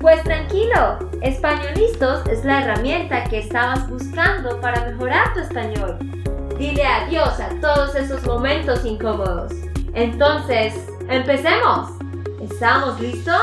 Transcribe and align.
Pues 0.00 0.22
tranquilo, 0.22 1.10
Españolistos 1.22 2.24
es 2.28 2.44
la 2.44 2.62
herramienta 2.62 3.24
que 3.24 3.38
estabas 3.38 3.90
buscando 3.90 4.60
para 4.60 4.84
mejorar 4.84 5.34
tu 5.34 5.40
español. 5.40 5.98
Dile 6.56 6.86
adiós 6.86 7.40
a 7.40 7.48
todos 7.60 7.96
esos 7.96 8.22
momentos 8.22 8.84
incómodos. 8.84 9.52
Entonces, 9.94 10.88
empecemos. 11.08 11.98
¿Estamos 12.40 13.00
listos? 13.00 13.42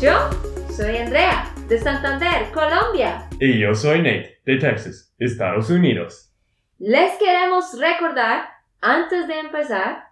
Yo 0.00 0.28
soy 0.70 0.96
Andrea, 0.96 1.48
de 1.68 1.78
Santander, 1.78 2.50
Colombia. 2.52 3.28
Y 3.38 3.60
yo 3.60 3.76
soy 3.76 3.98
Nate, 3.98 4.40
de 4.44 4.56
Texas, 4.56 5.14
Estados 5.20 5.70
Unidos. 5.70 6.32
Les 6.80 7.16
queremos 7.18 7.78
recordar, 7.78 8.48
antes 8.80 9.28
de 9.28 9.38
empezar, 9.38 10.08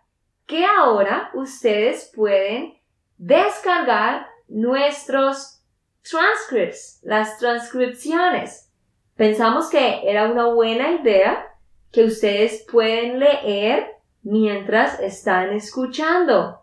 que 0.46 0.64
ahora 0.64 1.30
ustedes 1.34 2.12
pueden 2.14 2.74
descargar 3.18 4.31
nuestros 4.52 5.60
transcripts, 6.02 7.00
las 7.02 7.38
transcripciones. 7.38 8.70
Pensamos 9.16 9.70
que 9.70 10.08
era 10.08 10.30
una 10.30 10.46
buena 10.46 10.92
idea 10.92 11.48
que 11.90 12.04
ustedes 12.04 12.64
pueden 12.70 13.18
leer 13.18 13.86
mientras 14.22 15.00
están 15.00 15.52
escuchando. 15.52 16.60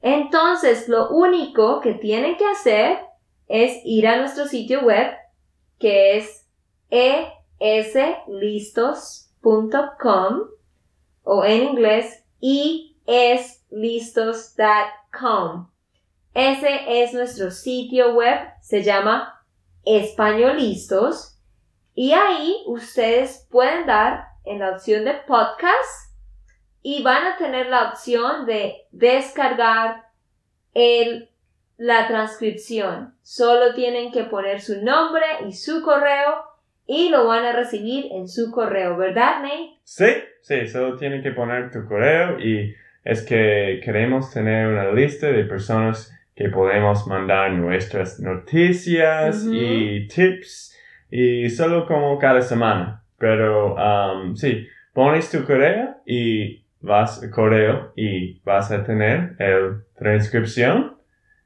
Entonces, 0.00 0.88
lo 0.88 1.10
único 1.10 1.80
que 1.80 1.94
tienen 1.94 2.36
que 2.36 2.46
hacer 2.46 3.00
es 3.48 3.80
ir 3.84 4.06
a 4.06 4.18
nuestro 4.18 4.46
sitio 4.46 4.82
web 4.82 5.12
que 5.78 6.18
es 6.18 6.46
eslistos.com 7.60 10.42
o 11.24 11.44
en 11.44 11.64
inglés 11.64 12.24
eslistos.com. 13.06 15.68
Ese 16.38 17.02
es 17.02 17.14
nuestro 17.14 17.50
sitio 17.50 18.14
web, 18.14 18.38
se 18.60 18.84
llama 18.84 19.42
Españolistos 19.84 21.36
y 21.96 22.12
ahí 22.12 22.54
ustedes 22.66 23.48
pueden 23.50 23.86
dar 23.86 24.22
en 24.44 24.60
la 24.60 24.70
opción 24.70 25.04
de 25.04 25.14
podcast 25.26 26.14
y 26.80 27.02
van 27.02 27.24
a 27.26 27.36
tener 27.38 27.66
la 27.66 27.88
opción 27.88 28.46
de 28.46 28.76
descargar 28.92 30.04
el, 30.74 31.28
la 31.76 32.06
transcripción. 32.06 33.16
Solo 33.22 33.74
tienen 33.74 34.12
que 34.12 34.22
poner 34.22 34.60
su 34.60 34.80
nombre 34.80 35.24
y 35.44 35.54
su 35.54 35.82
correo 35.82 36.44
y 36.86 37.08
lo 37.08 37.26
van 37.26 37.46
a 37.46 37.52
recibir 37.52 38.12
en 38.12 38.28
su 38.28 38.52
correo, 38.52 38.96
¿verdad, 38.96 39.42
Nate? 39.42 39.80
Sí, 39.82 40.06
sí, 40.42 40.68
solo 40.68 40.96
tienen 40.96 41.20
que 41.20 41.32
poner 41.32 41.72
tu 41.72 41.84
correo 41.84 42.38
y 42.38 42.76
es 43.02 43.22
que 43.22 43.80
queremos 43.84 44.32
tener 44.32 44.68
una 44.68 44.92
lista 44.92 45.32
de 45.32 45.42
personas 45.42 46.14
que 46.38 46.48
podemos 46.50 47.04
mandar 47.08 47.50
nuestras 47.50 48.20
noticias 48.20 49.44
y 49.50 50.06
tips 50.06 50.72
y 51.10 51.50
solo 51.50 51.84
como 51.84 52.16
cada 52.16 52.40
semana. 52.40 53.02
Pero 53.18 53.74
um, 53.74 54.36
sí, 54.36 54.68
pones 54.94 55.32
tu 55.32 55.44
correo 55.44 55.96
y 56.06 56.64
vas 56.80 57.28
correo 57.34 57.92
y 57.96 58.38
vas 58.42 58.70
a 58.70 58.84
tener 58.84 59.34
el 59.40 59.82
transcripción 59.96 60.96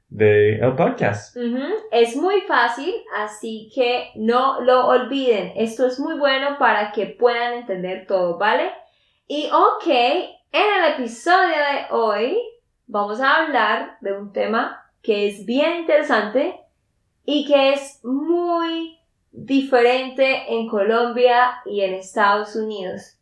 del 0.09 0.63
el 0.63 0.75
podcast. 0.75 1.35
Es 1.91 2.15
muy 2.15 2.41
fácil, 2.41 2.93
así 3.17 3.71
que 3.73 4.11
no 4.13 4.61
lo 4.61 4.85
olviden. 4.89 5.53
Esto 5.55 5.87
es 5.87 5.99
muy 5.99 6.19
bueno 6.19 6.57
para 6.59 6.91
que 6.91 7.07
puedan 7.07 7.53
entender 7.53 8.05
todo, 8.05 8.37
¿vale? 8.37 8.69
Y 9.25 9.49
ok, 9.51 9.87
en 9.87 10.83
el 10.83 10.93
episodio 10.93 11.57
de 11.57 11.95
hoy 11.95 12.37
vamos 12.85 13.19
a 13.19 13.43
hablar 13.43 13.97
de 14.01 14.13
un 14.13 14.31
tema 14.31 14.81
que 15.03 15.27
es 15.27 15.45
bien 15.45 15.81
interesante 15.81 16.59
y 17.25 17.45
que 17.45 17.73
es 17.73 18.03
muy 18.03 18.97
diferente 19.31 20.53
en 20.53 20.67
Colombia 20.69 21.61
y 21.65 21.81
en 21.81 21.93
Estados 21.93 22.55
Unidos. 22.55 23.17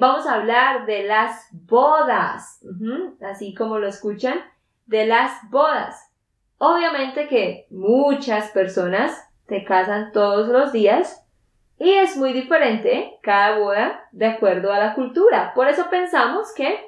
Vamos 0.00 0.26
a 0.26 0.36
hablar 0.36 0.86
de 0.86 1.04
las 1.04 1.48
bodas, 1.52 2.64
así 3.20 3.54
como 3.54 3.78
lo 3.78 3.88
escuchan, 3.88 4.40
de 4.86 5.06
las 5.06 5.32
bodas. 5.50 6.10
Obviamente 6.56 7.28
que 7.28 7.66
muchas 7.70 8.50
personas 8.50 9.28
se 9.48 9.64
casan 9.64 10.12
todos 10.12 10.48
los 10.48 10.72
días 10.72 11.26
y 11.78 11.90
es 11.90 12.16
muy 12.16 12.32
diferente 12.32 13.18
cada 13.22 13.58
boda 13.58 14.08
de 14.12 14.26
acuerdo 14.26 14.72
a 14.72 14.78
la 14.78 14.94
cultura. 14.94 15.52
Por 15.54 15.68
eso 15.68 15.90
pensamos 15.90 16.54
que 16.54 16.86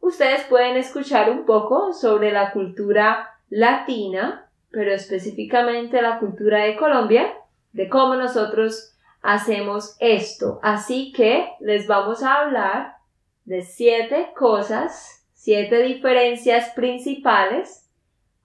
ustedes 0.00 0.44
pueden 0.44 0.76
escuchar 0.76 1.30
un 1.30 1.44
poco 1.44 1.92
sobre 1.92 2.30
la 2.30 2.52
cultura 2.52 3.37
latina, 3.48 4.50
pero 4.70 4.92
específicamente 4.92 6.02
la 6.02 6.18
cultura 6.18 6.64
de 6.64 6.76
Colombia, 6.76 7.32
de 7.72 7.88
cómo 7.88 8.16
nosotros 8.16 8.94
hacemos 9.22 9.96
esto. 10.00 10.60
Así 10.62 11.12
que 11.12 11.50
les 11.60 11.86
vamos 11.86 12.22
a 12.22 12.42
hablar 12.42 12.96
de 13.44 13.62
siete 13.62 14.32
cosas, 14.36 15.26
siete 15.32 15.82
diferencias 15.82 16.70
principales 16.74 17.90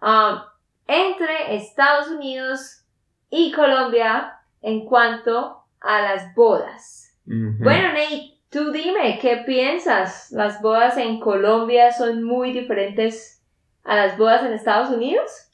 um, 0.01 0.39
entre 0.87 1.55
Estados 1.55 2.09
Unidos 2.09 2.85
y 3.29 3.51
Colombia 3.51 4.39
en 4.61 4.85
cuanto 4.85 5.63
a 5.81 6.01
las 6.01 6.33
bodas. 6.35 7.17
Bueno, 7.25 7.89
Nate, 7.89 8.37
tú 8.49 8.71
dime, 8.71 9.17
¿qué 9.21 9.43
piensas? 9.45 10.31
¿Las 10.31 10.61
bodas 10.61 10.97
en 10.97 11.19
Colombia 11.19 11.91
son 11.93 12.23
muy 12.23 12.51
diferentes 12.51 13.42
a 13.83 13.95
las 13.95 14.17
bodas 14.17 14.43
en 14.45 14.53
Estados 14.53 14.89
Unidos? 14.89 15.51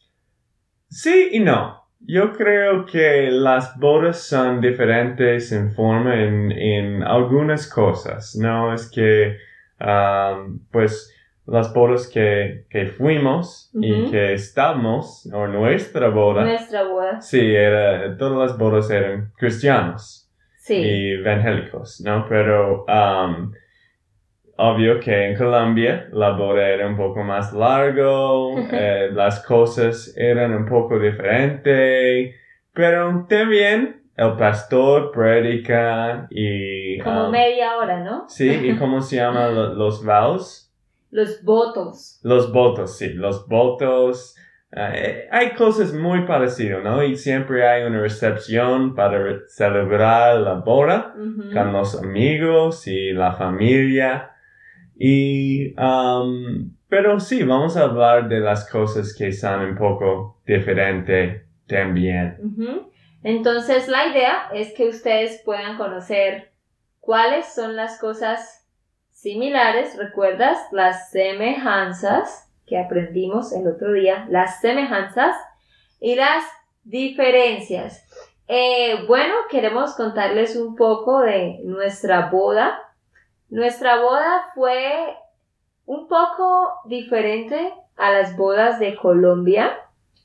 Sí 0.89 1.29
y 1.31 1.39
no. 1.39 1.79
Yo 2.01 2.31
creo 2.31 2.85
que 2.85 3.29
las 3.29 3.77
bodas 3.77 4.21
son 4.21 4.61
diferentes 4.61 5.51
en 5.51 5.71
forma 5.71 6.15
en, 6.15 7.03
algunas 7.03 7.67
cosas. 7.67 8.35
No 8.37 8.73
es 8.73 8.89
que, 8.89 9.37
um, 9.81 10.59
pues, 10.71 11.13
las 11.45 11.73
bodas 11.73 12.07
que, 12.07 12.65
fuimos 12.97 13.69
y 13.73 14.09
que 14.09 14.33
estamos, 14.33 15.29
o 15.33 15.47
nuestra 15.47 16.07
boda. 16.09 16.43
Nuestra 16.43 16.83
boda. 16.83 17.19
Sí, 17.19 17.53
era, 17.53 18.15
todas 18.17 18.49
las 18.49 18.57
bodas 18.57 18.89
eran 18.89 19.33
cristianos. 19.37 20.31
Sí. 20.57 20.75
Y 20.75 21.11
evangélicos, 21.13 22.01
¿no? 22.01 22.25
Pero, 22.29 22.85
um, 22.85 23.51
Obvio 24.61 24.99
que 24.99 25.29
en 25.29 25.37
Colombia 25.37 26.09
la 26.11 26.31
boda 26.31 26.67
era 26.67 26.85
un 26.85 26.97
poco 26.97 27.23
más 27.23 27.53
largo, 27.53 28.57
eh, 28.73 29.09
las 29.13 29.41
cosas 29.45 30.13
eran 30.17 30.53
un 30.53 30.65
poco 30.65 30.99
diferentes, 30.99 32.35
pero 32.73 33.25
también 33.29 34.01
el 34.17 34.35
pastor 34.35 35.11
predica 35.11 36.27
y... 36.29 36.99
Como 36.99 37.27
um, 37.27 37.31
media 37.31 37.77
hora, 37.77 38.03
¿no? 38.03 38.25
Sí, 38.27 38.49
¿y 38.49 38.75
cómo 38.79 38.99
se 38.99 39.15
llaman 39.15 39.77
los 39.77 40.03
vows? 40.03 40.69
Los 41.09 41.41
votos. 41.41 42.19
Los 42.23 42.51
votos, 42.51 42.97
sí, 42.97 43.13
los 43.13 43.47
votos. 43.47 44.35
Eh, 44.73 45.29
hay 45.31 45.51
cosas 45.51 45.93
muy 45.93 46.25
parecidas, 46.25 46.83
¿no? 46.83 47.01
Y 47.01 47.15
siempre 47.15 47.65
hay 47.65 47.83
una 47.83 48.01
recepción 48.01 48.93
para 48.93 49.39
celebrar 49.47 50.41
la 50.41 50.55
boda 50.55 51.15
con 51.15 51.71
los 51.71 51.97
amigos 51.97 52.85
y 52.87 53.13
la 53.13 53.31
familia. 53.31 54.35
Y, 55.01 55.73
um, 55.79 56.75
pero 56.89 57.21
sí, 57.21 57.43
vamos 57.43 57.77
a 57.77 57.83
hablar 57.83 58.27
de 58.27 58.41
las 58.41 58.69
cosas 58.69 59.15
que 59.15 59.31
son 59.31 59.61
un 59.61 59.77
poco 59.77 60.41
diferentes 60.45 61.41
también. 61.67 62.37
Entonces, 63.23 63.87
la 63.87 64.07
idea 64.07 64.49
es 64.53 64.73
que 64.73 64.89
ustedes 64.89 65.41
puedan 65.45 65.77
conocer 65.77 66.51
cuáles 66.99 67.45
son 67.45 67.77
las 67.77 67.97
cosas 67.97 68.67
similares, 69.11 69.95
¿recuerdas? 69.97 70.59
Las 70.73 71.11
semejanzas 71.11 72.51
que 72.67 72.77
aprendimos 72.77 73.53
el 73.53 73.67
otro 73.67 73.93
día, 73.93 74.27
las 74.29 74.59
semejanzas 74.59 75.35
y 76.01 76.15
las 76.15 76.43
diferencias. 76.83 78.05
Eh, 78.49 79.05
bueno, 79.07 79.33
queremos 79.49 79.95
contarles 79.95 80.57
un 80.57 80.75
poco 80.75 81.21
de 81.21 81.59
nuestra 81.63 82.29
boda 82.29 82.79
nuestra 83.49 84.01
boda 84.01 84.51
fue 84.53 85.17
un 85.85 86.07
poco 86.07 86.73
diferente 86.85 87.73
a 87.97 88.11
las 88.11 88.37
bodas 88.37 88.79
de 88.79 88.95
Colombia 88.95 89.77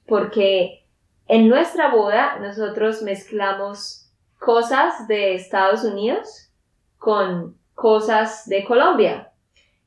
porque 0.07 0.85
en 1.27 1.49
nuestra 1.49 1.91
boda 1.91 2.39
nosotros 2.39 3.03
mezclamos 3.03 4.11
cosas 4.39 5.09
de 5.09 5.35
Estados 5.35 5.85
Unidos 5.85 6.51
con 6.99 7.57
cosas 7.75 8.47
de 8.47 8.65
Colombia. 8.65 9.33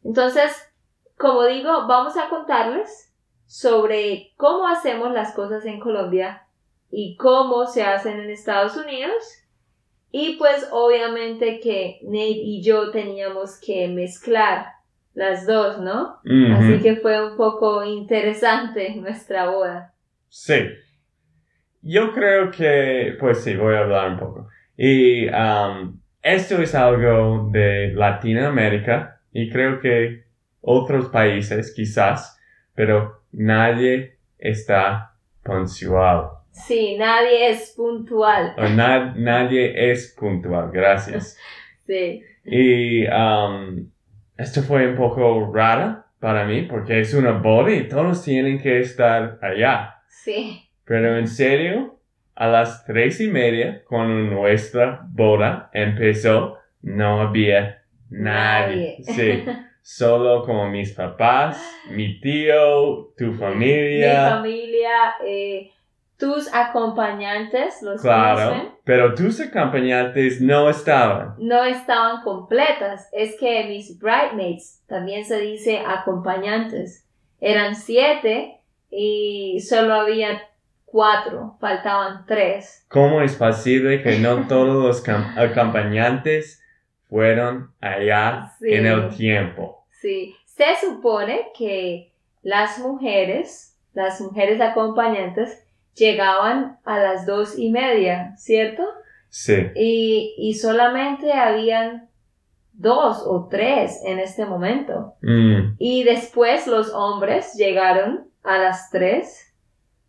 Entonces, 0.03 0.51
como 1.17 1.45
digo, 1.45 1.87
vamos 1.87 2.17
a 2.17 2.29
contarles 2.29 3.13
sobre 3.45 4.33
cómo 4.37 4.67
hacemos 4.67 5.11
las 5.11 5.33
cosas 5.33 5.65
en 5.65 5.79
Colombia 5.79 6.47
y 6.89 7.15
cómo 7.17 7.65
se 7.67 7.83
hacen 7.83 8.19
en 8.19 8.29
Estados 8.29 8.75
Unidos. 8.77 9.23
Y 10.11 10.37
pues 10.37 10.67
obviamente 10.71 11.59
que 11.59 11.99
Nate 12.03 12.41
y 12.43 12.63
yo 12.63 12.91
teníamos 12.91 13.59
que 13.59 13.87
mezclar 13.87 14.67
las 15.13 15.45
dos, 15.45 15.79
¿no? 15.79 16.19
Así 16.53 16.79
que 16.81 16.97
fue 16.97 17.31
un 17.31 17.35
poco 17.35 17.83
interesante 17.83 18.95
nuestra 19.01 19.49
boda. 19.49 19.93
Sí. 20.29 20.69
Yo 21.81 22.13
creo 22.13 22.51
que, 22.51 23.15
pues 23.19 23.43
sí, 23.43 23.55
voy 23.55 23.75
a 23.75 23.79
hablar 23.79 24.11
un 24.11 24.19
poco. 24.19 24.49
Y 24.77 25.27
um, 25.29 25.99
esto 26.21 26.61
es 26.61 26.75
algo 26.75 27.49
de 27.51 27.93
Latinoamérica 27.93 29.21
y 29.31 29.49
creo 29.49 29.79
que 29.79 30.25
otros 30.61 31.09
países 31.09 31.73
quizás, 31.73 32.39
pero 32.75 33.23
nadie 33.31 34.17
está 34.37 35.15
puntual. 35.41 36.36
Sí, 36.65 36.97
nadie 36.97 37.49
es 37.49 37.73
puntual. 37.75 38.53
O 38.57 38.67
nadie 38.67 39.91
es 39.91 40.15
puntual, 40.17 40.71
gracias. 40.71 41.37
sí. 41.87 42.23
Y 42.43 43.05
um, 43.07 43.89
esto 44.37 44.61
fue 44.61 44.87
un 44.87 44.95
poco 44.95 45.51
raro 45.53 46.03
para 46.19 46.45
mí 46.45 46.63
porque 46.63 46.99
es 46.99 47.13
una 47.13 47.31
boda 47.33 47.71
y 47.71 47.87
todos 47.87 48.23
tienen 48.23 48.59
que 48.59 48.79
estar 48.79 49.37
allá. 49.41 49.95
Sí. 50.07 50.63
Pero 50.85 51.17
en 51.17 51.27
serio, 51.27 51.99
a 52.35 52.47
las 52.47 52.85
tres 52.85 53.19
y 53.21 53.27
media, 53.27 53.83
cuando 53.87 54.35
nuestra 54.35 55.01
boda 55.09 55.69
empezó, 55.73 56.57
no 56.81 57.21
había 57.21 57.83
nadie. 58.09 58.97
Sí. 59.01 59.43
Solo 59.81 60.43
como 60.43 60.69
mis 60.69 60.91
papás, 60.91 61.61
mi 61.91 62.19
tío, 62.19 63.13
tu 63.17 63.33
familia. 63.33 64.23
Mi 64.23 64.29
familia, 64.29 65.15
eh, 65.25 65.71
tus 66.17 66.51
acompañantes, 66.53 67.81
los 67.81 68.01
Claro, 68.01 68.73
pero 68.83 69.13
tus 69.13 69.39
acompañantes 69.39 70.41
no 70.41 70.69
estaban. 70.69 71.35
No 71.37 71.63
estaban 71.63 72.23
completas. 72.23 73.07
Es 73.11 73.35
que 73.39 73.65
mis 73.65 73.99
bridesmaids, 73.99 74.83
también 74.87 75.25
se 75.25 75.39
dice 75.39 75.79
acompañantes, 75.79 77.07
eran 77.39 77.75
siete 77.75 78.59
y 78.89 79.59
solo 79.61 79.93
había 79.93 80.41
cuatro, 80.85 81.55
faltaban 81.59 82.25
tres. 82.25 82.85
¿Cómo 82.89 83.21
es 83.21 83.35
posible 83.35 84.01
que 84.01 84.17
no 84.17 84.47
todos 84.47 84.83
los 84.83 85.07
acompañantes 85.37 86.63
fueron 87.09 87.71
allá 87.79 88.53
en 88.61 88.87
el 88.87 89.15
tiempo? 89.15 89.85
Sí, 89.91 90.35
se 90.45 90.65
supone 90.81 91.49
que 91.55 92.11
las 92.41 92.79
mujeres, 92.79 93.77
las 93.93 94.19
mujeres 94.19 94.59
acompañantes, 94.61 95.66
llegaban 95.97 96.77
a 96.85 96.99
las 96.99 97.25
dos 97.25 97.57
y 97.57 97.71
media, 97.71 98.33
¿cierto? 98.37 98.83
Sí. 99.29 99.67
Y, 99.75 100.35
y 100.37 100.53
solamente 100.53 101.33
habían 101.33 102.09
dos 102.77 103.23
o 103.25 103.47
tres 103.49 104.01
en 104.05 104.19
este 104.19 104.45
momento. 104.45 105.15
Mm. 105.21 105.75
Y 105.79 106.03
después 106.03 106.67
los 106.67 106.93
hombres 106.93 107.53
llegaron 107.55 108.27
a 108.43 108.57
las 108.57 108.89
tres, 108.91 109.53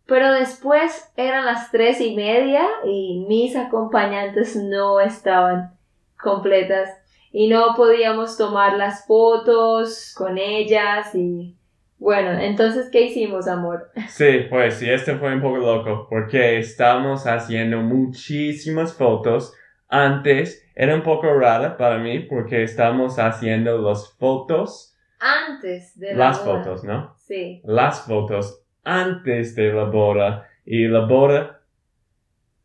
pero 0.05 0.31
después 0.31 1.11
eran 1.17 1.45
las 1.45 1.71
tres 1.71 1.99
y 1.99 2.15
media 2.15 2.65
y 2.85 3.25
mis 3.27 3.55
acompañantes 3.55 4.55
no 4.55 4.99
estaban 4.99 5.73
completas 6.21 6.89
y 7.31 7.47
no 7.47 7.75
podíamos 7.75 8.37
tomar 8.37 8.77
las 8.77 9.05
fotos 9.05 10.13
con 10.17 10.37
ellas 10.37 11.13
y 11.13 11.55
bueno, 11.99 12.31
entonces, 12.31 12.89
¿qué 12.91 13.01
hicimos, 13.07 13.47
amor? 13.47 13.91
Sí, 14.07 14.45
pues 14.49 14.75
sí, 14.75 14.89
este 14.89 15.15
fue 15.15 15.33
un 15.33 15.41
poco 15.41 15.57
loco, 15.57 16.07
porque 16.09 16.57
estábamos 16.57 17.27
haciendo 17.27 17.81
muchísimas 17.81 18.93
fotos. 18.93 19.53
Antes 19.89 20.65
era 20.75 20.95
un 20.95 21.03
poco 21.03 21.33
rara 21.33 21.75
para 21.77 21.97
mí, 21.97 22.19
porque 22.19 22.63
estábamos 22.63 23.19
haciendo 23.19 23.77
las 23.79 24.15
fotos. 24.17 24.95
Antes 25.19 25.99
de 25.99 26.13
la 26.13 26.29
Las 26.29 26.39
fotos, 26.39 26.83
¿no? 26.85 27.13
Sí. 27.17 27.61
Las 27.65 28.01
fotos 28.01 28.63
antes 28.83 29.55
de 29.55 29.73
la 29.73 29.83
boda. 29.83 30.47
Y 30.65 30.87
la 30.87 31.01
boda, 31.01 31.61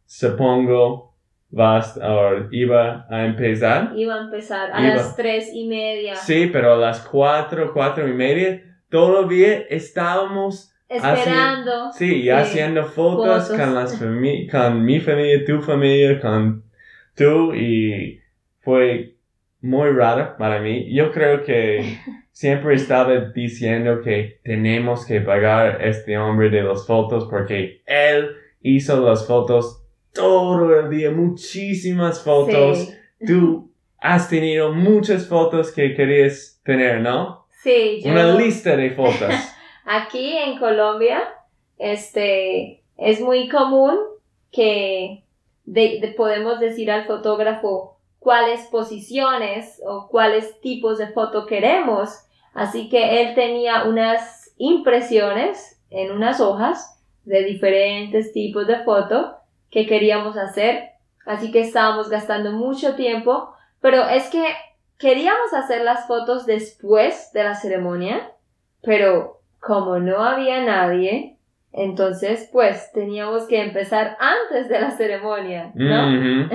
supongo, 0.07 1.17
va 1.59 1.79
a, 1.79 2.49
iba 2.53 3.07
a 3.11 3.25
empezar. 3.25 3.93
Iba 3.97 4.15
a 4.15 4.25
empezar 4.25 4.71
a 4.73 4.81
las 4.81 5.17
tres 5.17 5.51
y 5.53 5.67
media. 5.67 6.15
Sí, 6.15 6.49
pero 6.53 6.75
a 6.75 6.77
las 6.77 7.01
cuatro, 7.01 7.73
cuatro 7.73 8.07
y 8.07 8.13
media 8.13 8.74
todavía 8.89 9.61
estábamos 9.69 10.75
esperando. 10.89 11.93
sí, 11.93 12.23
y 12.23 12.31
haciendo 12.31 12.85
fotos, 12.85 13.49
Con, 13.49 13.75
las 13.75 13.97
con 13.97 14.85
mi 14.85 15.01
familia, 15.01 15.45
tu 15.45 15.61
familia, 15.61 16.21
con 16.21 16.65
tú 17.15 17.55
y 17.55 18.21
fue 18.61 19.15
muy 19.61 19.91
raro 19.91 20.37
para 20.37 20.61
mí. 20.61 20.93
Yo 20.95 21.11
creo 21.13 21.43
que 21.43 21.99
siempre 22.33 22.75
estaba 22.75 23.19
diciendo 23.35 24.03
que 24.03 24.41
tenemos 24.45 25.07
que 25.07 25.21
pagar 25.21 25.81
a 25.81 25.87
este 25.87 26.19
hombre 26.19 26.51
de 26.51 26.63
las 26.63 26.87
fotos 26.87 27.27
porque 27.31 27.83
él 27.87 28.31
hizo 28.61 29.05
las 29.05 29.27
fotos 29.27 29.83
todo 30.13 30.79
el 30.79 30.91
día, 30.91 31.11
muchísimas 31.11 32.23
fotos. 32.23 32.93
Tú 33.27 33.73
has 33.99 34.29
tenido 34.29 34.73
muchas 34.73 35.27
fotos 35.27 35.73
que 35.73 35.95
querías 35.95 36.61
tener, 36.63 37.01
¿no? 37.01 37.44
Sí, 37.65 38.03
yo... 38.05 38.13
Una 38.13 38.35
lista 38.35 38.77
de 38.77 38.91
fotos. 38.91 39.35
Aquí 39.87 40.37
en 40.37 40.59
Colombia, 40.59 41.23
este, 41.79 42.83
es 42.99 43.23
muy 43.23 43.49
común 43.49 43.99
que 44.53 45.25
podemos 46.15 46.61
decir 46.61 46.91
al 46.91 47.07
fotógrafo 47.07 47.97
cuáles 48.19 48.67
posiciones 48.67 49.81
o 49.87 50.09
cuáles 50.09 50.61
tipos 50.61 50.99
de 50.99 51.07
foto 51.07 51.47
queremos. 51.47 52.11
Así 52.53 52.91
que 52.91 53.23
él 53.23 53.35
tenía 53.35 53.85
unas 53.85 54.53
impresiones 54.59 55.81
en 55.89 56.13
unas 56.13 56.41
hojas 56.41 57.03
de 57.25 57.45
diferentes 57.45 58.35
tipos 58.35 58.67
de 58.67 58.85
foto 58.85 59.37
que 59.71 59.87
queríamos 59.87 60.37
hacer. 60.37 60.91
Así 61.25 61.51
que 61.51 61.61
estábamos 61.61 62.11
gastando 62.11 62.53
mucho 62.53 62.95
tiempo, 62.95 63.55
pero 63.81 64.07
es 64.07 64.29
que 64.29 64.45
Queríamos 64.99 65.53
hacer 65.53 65.83
las 65.83 66.07
fotos 66.07 66.47
después 66.47 67.31
de 67.33 67.45
la 67.45 67.55
ceremonia, 67.55 68.31
pero 68.83 69.41
como 69.61 69.99
no 69.99 70.23
había 70.23 70.63
nadie, 70.63 71.37
entonces 71.73 72.49
pues 72.53 72.93
teníamos 72.93 73.49
que 73.49 73.61
empezar 73.61 74.17
antes 74.21 74.69
de 74.69 74.81
la 74.81 74.91
ceremonia, 74.93 75.73
¿no? 75.75 76.49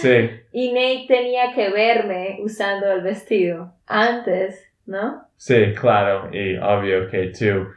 Sí. 0.00 0.30
y 0.52 0.72
Nate 0.72 1.06
tenía 1.08 1.54
que 1.54 1.70
verme 1.70 2.38
usando 2.42 2.92
el 2.92 3.00
vestido 3.00 3.72
antes, 3.86 4.70
¿no? 4.84 5.22
Sí, 5.36 5.72
claro, 5.74 6.28
y 6.32 6.56
obvio 6.58 7.08
que 7.08 7.28
tú 7.28 7.68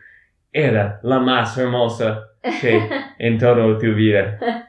era 0.51 0.99
la 1.03 1.19
más 1.19 1.57
hermosa 1.57 2.23
que 2.61 2.81
en 3.19 3.37
toda 3.37 3.77
tu 3.77 3.93
vida. 3.93 4.67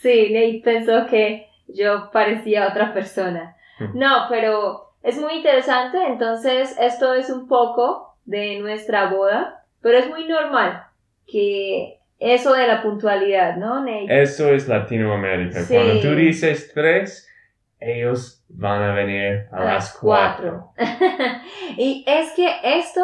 Sí, 0.00 0.32
Nate 0.32 0.60
pensó 0.62 1.06
que 1.06 1.48
yo 1.66 2.10
parecía 2.12 2.68
otra 2.68 2.92
persona. 2.94 3.56
No, 3.94 4.26
pero 4.28 4.92
es 5.02 5.18
muy 5.18 5.34
interesante, 5.34 5.98
entonces 6.06 6.76
esto 6.78 7.14
es 7.14 7.30
un 7.30 7.48
poco 7.48 8.16
de 8.24 8.58
nuestra 8.60 9.10
boda, 9.10 9.64
pero 9.82 9.98
es 9.98 10.08
muy 10.08 10.26
normal 10.26 10.84
que 11.26 11.98
eso 12.18 12.54
de 12.54 12.66
la 12.66 12.82
puntualidad, 12.82 13.56
¿no, 13.56 13.80
Nate? 13.80 14.22
Eso 14.22 14.48
es 14.48 14.68
Latinoamérica. 14.68 15.60
Cuando 15.68 16.00
tú 16.00 16.14
dices 16.14 16.70
tres, 16.72 17.28
ellos 17.80 18.42
van 18.48 18.82
a 18.82 18.94
venir 18.94 19.46
a, 19.52 19.64
las 19.64 19.96
cuatro. 19.98 20.72
y 21.76 22.04
es 22.06 22.32
que 22.32 22.48
esto, 22.62 23.02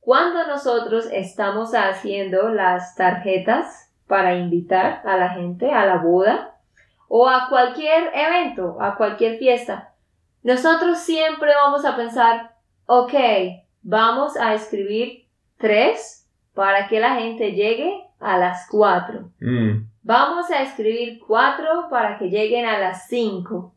cuando 0.00 0.46
nosotros 0.46 1.08
estamos 1.12 1.74
haciendo 1.74 2.48
las 2.48 2.96
tarjetas 2.96 3.92
para 4.08 4.34
invitar 4.34 5.02
a 5.04 5.16
la 5.16 5.30
gente 5.30 5.70
a 5.70 5.84
la 5.86 5.98
boda 5.98 6.56
o 7.08 7.28
a 7.28 7.48
cualquier 7.48 8.10
evento, 8.14 8.78
a 8.80 8.96
cualquier 8.96 9.38
fiesta, 9.38 9.92
nosotros 10.46 11.00
siempre 11.00 11.50
vamos 11.60 11.84
a 11.84 11.96
pensar, 11.96 12.52
ok, 12.86 13.14
vamos 13.82 14.36
a 14.36 14.54
escribir 14.54 15.24
tres 15.58 16.24
para 16.54 16.86
que 16.86 17.00
la 17.00 17.16
gente 17.16 17.50
llegue 17.50 17.92
a 18.20 18.38
las 18.38 18.68
cuatro. 18.70 19.32
Mm. 19.40 19.88
Vamos 20.04 20.48
a 20.52 20.62
escribir 20.62 21.18
cuatro 21.26 21.88
para 21.90 22.16
que 22.16 22.30
lleguen 22.30 22.64
a 22.64 22.78
las 22.78 23.08
cinco. 23.08 23.74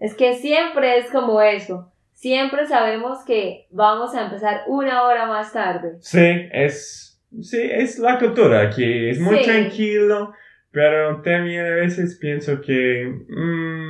Es 0.00 0.12
que 0.16 0.34
siempre 0.34 0.98
es 0.98 1.08
como 1.12 1.40
eso. 1.40 1.92
Siempre 2.14 2.66
sabemos 2.66 3.24
que 3.24 3.68
vamos 3.70 4.12
a 4.16 4.24
empezar 4.24 4.62
una 4.66 5.04
hora 5.04 5.26
más 5.26 5.52
tarde. 5.52 5.98
Sí, 6.00 6.48
es, 6.50 7.22
sí, 7.42 7.60
es 7.62 7.96
la 8.00 8.18
cultura 8.18 8.62
aquí. 8.62 9.08
Es 9.08 9.20
muy 9.20 9.40
tranquilo, 9.44 10.32
pero 10.72 11.22
también 11.22 11.64
a 11.64 11.76
veces 11.76 12.18
pienso 12.20 12.60
que... 12.60 13.06
Mm, 13.28 13.87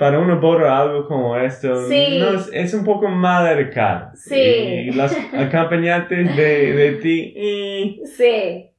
para 0.00 0.18
una 0.18 0.34
boda 0.36 0.78
algo 0.78 1.06
como 1.06 1.36
esto 1.36 1.86
Sí. 1.86 2.18
no 2.18 2.30
es, 2.30 2.48
es 2.54 2.72
un 2.72 2.84
poco 2.86 3.06
más 3.06 3.46
delicado. 3.48 4.12
Sí. 4.14 4.34
Y 4.34 4.90
los 4.92 5.12
acompañantes 5.34 6.34
de, 6.36 6.72
de 6.72 6.92
ti, 7.02 7.34
eh, 7.36 8.00
Sí, 8.06 8.70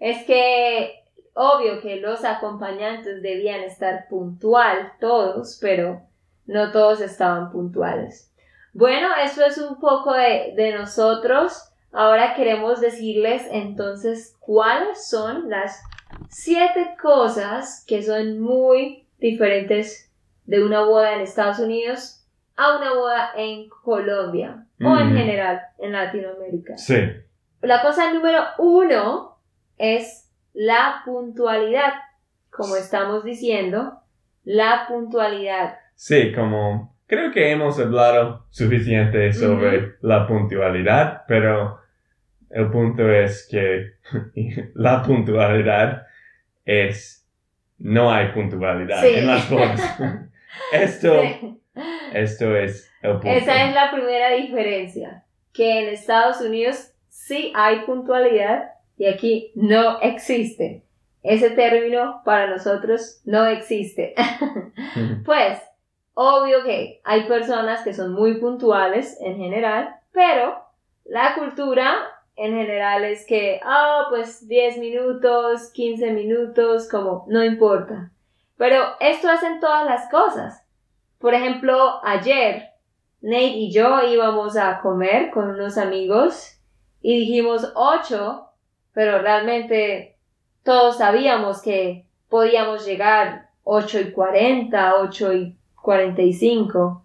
es 0.00 0.24
que 0.24 1.04
obvio 1.34 1.82
que 1.82 1.96
los 1.96 2.24
acompañantes 2.24 3.20
debían 3.22 3.60
estar 3.60 4.08
puntual 4.08 4.92
todos, 4.98 5.58
pero 5.60 6.00
no 6.46 6.72
todos 6.72 7.02
estaban 7.02 7.52
puntuales. 7.52 8.32
Bueno, 8.72 9.08
eso 9.22 9.44
es 9.44 9.58
un 9.58 9.78
poco 9.78 10.14
de, 10.14 10.54
de 10.56 10.72
nosotros. 10.72 11.62
Ahora 11.92 12.34
queremos 12.34 12.80
decirles 12.80 13.46
entonces 13.52 14.34
cuáles 14.40 15.06
son 15.08 15.50
las 15.50 15.78
siete 16.30 16.94
cosas 17.02 17.84
que 17.86 18.02
son 18.02 18.40
muy 18.40 19.04
diferentes 19.18 20.09
de 20.50 20.64
una 20.64 20.80
boda 20.84 21.14
en 21.14 21.20
Estados 21.20 21.60
Unidos 21.60 22.26
a 22.56 22.76
una 22.76 22.92
boda 22.92 23.30
en 23.36 23.68
Colombia 23.68 24.66
o 24.82 24.98
en 24.98 25.16
general 25.16 25.60
en 25.78 25.92
Latinoamérica. 25.92 26.76
sí. 26.76 26.96
La 27.62 27.82
cosa 27.82 28.12
número 28.12 28.42
uno 28.58 29.38
es 29.78 30.28
la 30.54 31.02
puntualidad. 31.04 31.92
Como 32.50 32.74
estamos 32.76 33.22
diciendo, 33.22 34.00
la 34.44 34.86
puntualidad. 34.88 35.76
Sí, 35.94 36.32
como 36.32 36.96
creo 37.06 37.30
que 37.32 37.50
hemos 37.52 37.78
hablado 37.78 38.46
suficiente 38.50 39.32
sobre 39.34 39.96
la 40.00 40.26
puntualidad, 40.26 41.22
pero 41.28 41.78
el 42.48 42.70
punto 42.70 43.08
es 43.08 43.46
que 43.48 43.92
la 44.74 45.02
puntualidad 45.02 46.06
es 46.64 47.28
no 47.78 48.10
hay 48.12 48.32
puntualidad 48.32 49.00
Sí. 49.02 49.14
en 49.16 49.26
las 49.26 49.48
bodas. 49.50 49.98
esto, 50.72 51.22
Sí. 51.22 51.60
esto 52.12 52.56
es 52.56 52.90
el 53.02 53.12
punto. 53.12 53.28
Esa 53.28 53.64
es 53.68 53.74
la 53.74 53.90
primera 53.90 54.30
diferencia. 54.30 55.24
Que 55.52 55.80
en 55.80 55.88
Estados 55.88 56.40
Unidos 56.40 56.92
sí 57.08 57.52
hay 57.54 57.80
puntualidad 57.80 58.70
y 58.96 59.06
aquí 59.06 59.52
no 59.54 60.00
existe. 60.00 60.84
Ese 61.22 61.50
término 61.50 62.22
para 62.24 62.46
nosotros 62.48 63.20
no 63.24 63.46
existe. 63.46 64.14
Pues, 65.24 65.58
obvio 66.14 66.64
que 66.64 67.00
hay 67.04 67.24
personas 67.24 67.82
que 67.84 67.92
son 67.94 68.12
muy 68.12 68.40
puntuales 68.40 69.18
en 69.20 69.36
general, 69.36 69.94
pero 70.12 70.56
la 71.04 71.34
cultura 71.34 71.94
en 72.36 72.56
general 72.56 73.04
es 73.04 73.26
que, 73.26 73.60
ah, 73.62 74.06
pues 74.10 74.48
10 74.48 74.78
minutos, 74.78 75.70
15 75.72 76.12
minutos, 76.12 76.88
como, 76.88 77.24
no 77.28 77.44
importa. 77.44 78.10
Pero 78.60 78.88
esto 79.00 79.30
hacen 79.30 79.58
todas 79.58 79.86
las 79.86 80.10
cosas. 80.10 80.62
Por 81.18 81.32
ejemplo, 81.32 81.98
ayer, 82.04 82.72
Nate 83.22 83.56
y 83.56 83.72
yo 83.72 84.02
íbamos 84.02 84.54
a 84.58 84.80
comer 84.82 85.30
con 85.30 85.48
unos 85.48 85.78
amigos 85.78 86.60
y 87.00 87.20
dijimos 87.20 87.72
8, 87.74 88.48
pero 88.92 89.22
realmente 89.22 90.18
todos 90.62 90.98
sabíamos 90.98 91.62
que 91.62 92.04
podíamos 92.28 92.84
llegar 92.84 93.48
8 93.64 93.98
y 93.98 94.12
40, 94.12 94.94
8 94.96 95.32
y 95.32 95.56
45. 95.80 97.02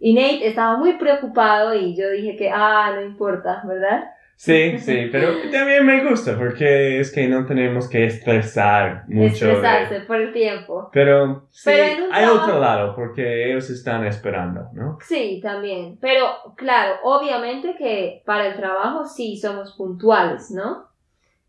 Y 0.00 0.12
Nate 0.12 0.48
estaba 0.48 0.76
muy 0.76 0.94
preocupado 0.94 1.72
y 1.72 1.94
yo 1.94 2.10
dije 2.10 2.34
que, 2.34 2.50
ah, 2.50 2.90
no 2.92 3.02
importa, 3.02 3.62
¿verdad? 3.64 4.10
Sí, 4.38 4.78
sí, 4.78 5.08
pero 5.10 5.28
también 5.50 5.86
me 5.86 6.08
gusta 6.08 6.36
porque 6.36 7.00
es 7.00 7.10
que 7.10 7.26
no 7.26 7.46
tenemos 7.46 7.88
que 7.88 8.04
estresar 8.04 9.04
mucho. 9.08 9.46
de- 9.46 9.52
Estresarse 9.52 10.00
por 10.00 10.16
el 10.20 10.32
tiempo. 10.32 10.90
Pero 10.92 11.46
sí, 11.50 11.62
Pero 11.70 11.84
en 11.84 12.02
un 12.02 12.14
hay 12.14 12.24
trabajo- 12.24 12.44
otro 12.44 12.60
lado 12.60 12.94
porque 12.94 13.50
ellos 13.50 13.70
están 13.70 14.04
esperando, 14.06 14.68
¿no? 14.74 14.98
Sí, 15.00 15.40
también. 15.42 15.96
Pero 16.02 16.26
claro, 16.56 16.96
obviamente 17.02 17.74
que 17.78 18.22
para 18.26 18.48
el 18.48 18.56
trabajo 18.56 19.06
sí 19.06 19.36
somos 19.38 19.72
puntuales, 19.74 20.50
¿no? 20.50 20.84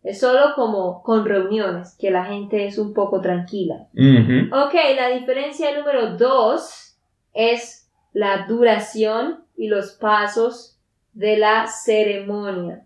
Es 0.04 0.22
solo 0.22 0.54
como 0.56 1.04
con 1.04 1.26
reuniones, 1.26 1.98
que 2.00 2.10
la 2.10 2.24
gente 2.24 2.66
es 2.68 2.78
un 2.78 2.94
poco 2.94 3.20
tranquila. 3.20 3.88
Ujú. 3.94 4.56
Ok, 4.56 4.74
la 4.96 5.10
diferencia 5.10 5.78
número 5.78 6.16
dos 6.16 6.98
es 7.34 7.92
la 8.14 8.46
duración 8.48 9.44
y 9.58 9.68
los 9.68 9.92
pasos 9.92 10.77
de 11.18 11.36
la 11.38 11.66
ceremonia. 11.68 12.84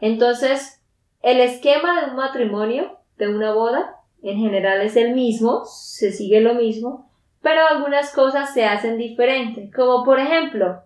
Entonces, 0.00 0.82
el 1.22 1.40
esquema 1.40 2.00
de 2.00 2.10
un 2.10 2.16
matrimonio, 2.16 2.98
de 3.16 3.28
una 3.28 3.52
boda, 3.54 3.96
en 4.22 4.38
general 4.38 4.82
es 4.82 4.94
el 4.96 5.14
mismo, 5.14 5.64
se 5.64 6.12
sigue 6.12 6.40
lo 6.40 6.54
mismo, 6.54 7.10
pero 7.40 7.66
algunas 7.66 8.12
cosas 8.12 8.52
se 8.52 8.64
hacen 8.66 8.98
diferente. 8.98 9.70
Como 9.74 10.04
por 10.04 10.20
ejemplo, 10.20 10.82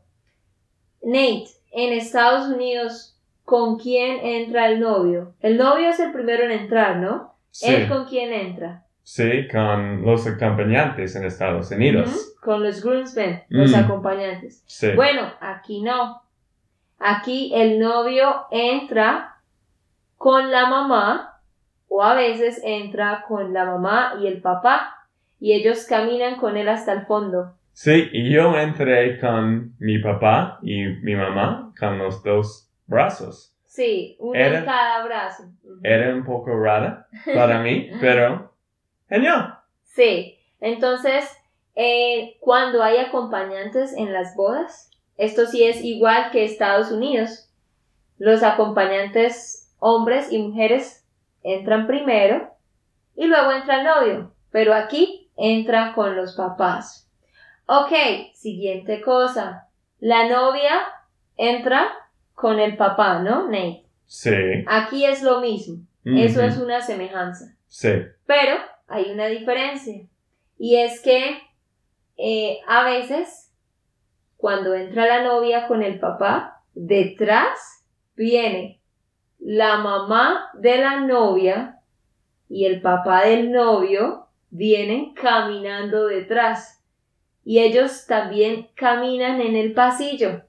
Nate, 1.02 1.46
en 1.72 1.92
Estados 1.92 2.48
Unidos, 2.48 3.18
¿con 3.44 3.78
quién 3.78 4.24
entra 4.24 4.68
el 4.68 4.80
novio? 4.80 5.34
El 5.40 5.56
novio 5.56 5.88
es 5.90 5.98
el 6.00 6.12
primero 6.12 6.44
en 6.44 6.52
entrar, 6.52 6.96
¿no? 6.98 7.34
Sí, 7.50 7.66
¿Él 7.74 7.88
con 7.88 8.04
quién 8.06 8.32
entra? 8.32 8.84
sí, 9.02 9.46
con 9.50 10.02
los 10.04 10.26
acompañantes 10.26 11.14
en 11.16 11.24
Estados 11.24 11.70
Unidos. 11.70 12.34
Con 12.42 12.62
los 12.62 12.82
groomsmen, 12.82 13.42
los 13.48 13.70
Mm. 13.72 13.74
acompañantes. 13.76 14.62
Sí. 14.66 14.88
Bueno, 14.94 15.32
aquí 15.40 15.80
no. 15.82 16.22
Aquí 16.98 17.52
el 17.54 17.78
novio 17.78 18.46
entra 18.50 19.36
con 20.16 20.50
la 20.50 20.66
mamá 20.68 21.40
o 21.88 22.02
a 22.02 22.14
veces 22.14 22.60
entra 22.64 23.24
con 23.28 23.52
la 23.52 23.64
mamá 23.64 24.14
y 24.20 24.26
el 24.26 24.40
papá 24.40 25.06
y 25.38 25.52
ellos 25.52 25.84
caminan 25.86 26.36
con 26.36 26.56
él 26.56 26.68
hasta 26.68 26.92
el 26.92 27.06
fondo. 27.06 27.54
Sí, 27.72 28.08
y 28.12 28.32
yo 28.32 28.56
entré 28.56 29.20
con 29.20 29.74
mi 29.78 29.98
papá 29.98 30.58
y 30.62 30.86
mi 31.02 31.14
mamá 31.14 31.72
con 31.78 31.98
los 31.98 32.22
dos 32.22 32.70
brazos. 32.86 33.54
Sí, 33.66 34.16
uno 34.18 34.34
Era- 34.34 34.60
en 34.60 34.64
cada 34.64 35.04
brazo. 35.04 35.44
Era 35.82 36.14
un 36.14 36.24
poco 36.24 36.58
rara 36.58 37.06
para 37.34 37.60
mí, 37.60 37.90
pero 38.00 38.54
genial. 39.08 39.58
Sí, 39.84 40.38
entonces 40.60 41.30
eh, 41.74 42.38
cuando 42.40 42.82
hay 42.82 42.96
acompañantes 42.96 43.92
en 43.92 44.14
las 44.14 44.34
bodas, 44.34 44.90
esto 45.16 45.46
sí 45.46 45.64
es 45.64 45.82
igual 45.82 46.30
que 46.30 46.44
Estados 46.44 46.90
Unidos. 46.90 47.48
Los 48.18 48.42
acompañantes 48.42 49.72
hombres 49.78 50.32
y 50.32 50.38
mujeres 50.38 51.04
entran 51.42 51.86
primero 51.86 52.50
y 53.14 53.26
luego 53.26 53.52
entra 53.52 53.78
el 53.78 53.84
novio, 53.84 54.32
pero 54.50 54.74
aquí 54.74 55.30
entra 55.36 55.92
con 55.94 56.16
los 56.16 56.34
papás. 56.34 57.08
Ok, 57.66 57.92
siguiente 58.34 59.00
cosa. 59.00 59.68
La 59.98 60.28
novia 60.28 60.72
entra 61.36 61.88
con 62.34 62.60
el 62.60 62.76
papá, 62.76 63.18
¿no, 63.20 63.46
Nate? 63.46 63.84
Sí. 64.06 64.30
Aquí 64.66 65.04
es 65.04 65.22
lo 65.22 65.40
mismo. 65.40 65.82
Eso 66.04 66.40
es 66.42 66.56
una 66.58 66.80
semejanza. 66.82 67.56
Sí. 67.66 67.90
Pero 68.26 68.58
hay 68.86 69.10
una 69.10 69.26
diferencia. 69.26 70.06
Y 70.56 70.76
es 70.76 71.00
que 71.00 71.38
eh, 72.16 72.60
a 72.68 72.84
veces, 72.84 73.45
cuando 74.36 74.74
entra 74.74 75.06
la 75.06 75.22
novia 75.22 75.66
con 75.66 75.82
el 75.82 75.98
papá, 75.98 76.62
detrás 76.74 77.84
viene 78.14 78.80
la 79.38 79.78
mamá 79.78 80.50
de 80.54 80.78
la 80.78 81.00
novia 81.00 81.80
y 82.48 82.66
el 82.66 82.80
papá 82.80 83.24
del 83.24 83.52
novio 83.52 84.26
vienen 84.50 85.14
caminando 85.14 86.06
detrás. 86.06 86.82
Y 87.44 87.60
ellos 87.60 88.06
también 88.06 88.68
caminan 88.74 89.40
en 89.40 89.54
el 89.56 89.72
pasillo. 89.72 90.42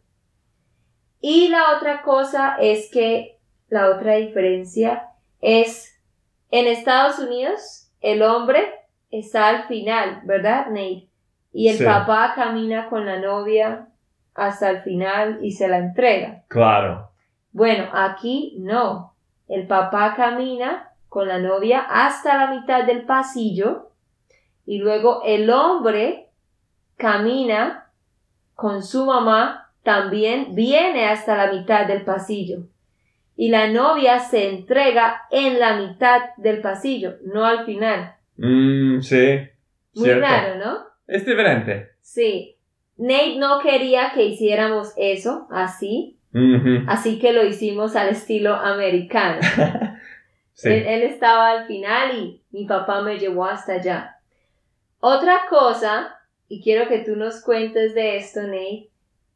Y 1.22 1.50
la 1.50 1.78
otra 1.78 2.02
cosa 2.02 2.58
es 2.60 2.90
que 2.92 3.40
la 3.70 3.90
otra 3.90 4.16
diferencia 4.16 5.10
es 5.42 6.00
en 6.50 6.68
Estados 6.68 7.20
Unidos 7.20 7.88
el 8.02 8.22
hombre 8.22 8.60
está 9.12 9.50
al 9.50 9.68
final, 9.68 10.22
¿verdad, 10.24 10.68
Nate? 10.68 11.07
Y 11.60 11.70
el 11.70 11.78
Sí. 11.78 11.86
papá 11.86 12.34
camina 12.36 12.88
con 12.88 13.08
la 13.08 13.18
novia 13.18 13.88
hasta 14.36 14.70
el 14.70 14.82
final 14.84 15.40
y 15.42 15.54
se 15.54 15.68
la 15.68 15.80
entrega. 15.80 16.44
Claro. 16.50 17.10
Bueno, 17.52 17.86
aquí 17.94 18.58
no. 18.60 19.16
El 19.48 19.66
papá 19.66 20.14
camina 20.16 20.92
con 21.10 21.28
la 21.28 21.40
novia 21.40 21.80
hasta 21.80 22.38
la 22.38 22.52
mitad 22.52 22.84
del 22.84 23.06
pasillo 23.08 23.90
y 24.68 24.78
luego 24.78 25.24
el 25.26 25.50
hombre 25.50 26.30
camina 26.96 27.90
con 28.54 28.84
su 28.84 29.08
mamá 29.08 29.72
también 29.82 30.54
viene 30.54 31.08
hasta 31.08 31.36
la 31.38 31.52
mitad 31.52 31.88
del 31.88 32.04
pasillo 32.04 32.68
y 33.36 33.50
la 33.50 33.68
novia 33.68 34.20
se 34.20 34.50
entrega 34.50 35.24
en 35.32 35.60
la 35.60 35.76
mitad 35.78 36.22
del 36.38 36.62
pasillo, 36.62 37.16
no 37.26 37.46
al 37.46 37.66
final. 37.66 38.14
Mm, 38.36 39.00
sí. 39.02 39.40
Muy 39.96 40.04
Cierto. 40.06 40.22
raro, 40.22 40.56
¿no? 40.64 40.87
Es 41.08 41.26
diferente. 41.26 41.92
Sí. 42.02 42.58
Nate 42.98 43.38
no 43.38 43.60
quería 43.60 44.12
que 44.14 44.24
hiciéramos 44.26 44.94
eso 44.98 45.48
así, 45.52 46.18
así 46.88 47.20
que 47.20 47.32
lo 47.32 47.46
hicimos 47.46 47.96
al 47.96 48.10
estilo 48.10 48.54
americano. 48.56 49.40
sí. 50.54 50.70
Él, 50.70 50.86
él 50.88 51.04
estaba 51.04 51.52
al 51.52 51.68
final 51.68 52.18
y 52.18 52.44
mi 52.52 52.66
papá 52.66 53.02
me 53.02 53.18
llevó 53.18 53.46
hasta 53.46 53.74
allá. 53.74 54.18
Otra 55.00 55.42
cosa 55.50 56.18
y 56.48 56.62
quiero 56.62 56.88
que 56.88 57.00
tú 57.00 57.16
nos 57.16 57.42
cuentes 57.42 57.94
de 57.94 58.18
esto, 58.18 58.42
Nate. 58.42 58.90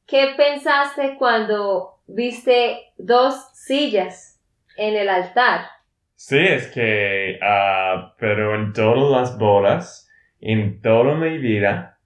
¿Qué 0.08 0.34
pensaste 0.36 1.16
cuando 1.18 2.00
viste 2.08 2.92
dos 2.98 3.36
sillas 3.54 4.40
en 4.76 4.96
el 4.96 5.10
altar? 5.10 5.62
Sí, 6.16 6.38
es 6.38 6.68
que, 6.68 7.40
ah, 7.42 8.14
pero 8.20 8.56
en 8.56 8.74
todas 8.74 9.10
las 9.12 9.38
bodas, 9.38 10.11
en 10.42 10.82
toda 10.82 11.16
mi 11.16 11.38
vida, 11.38 12.00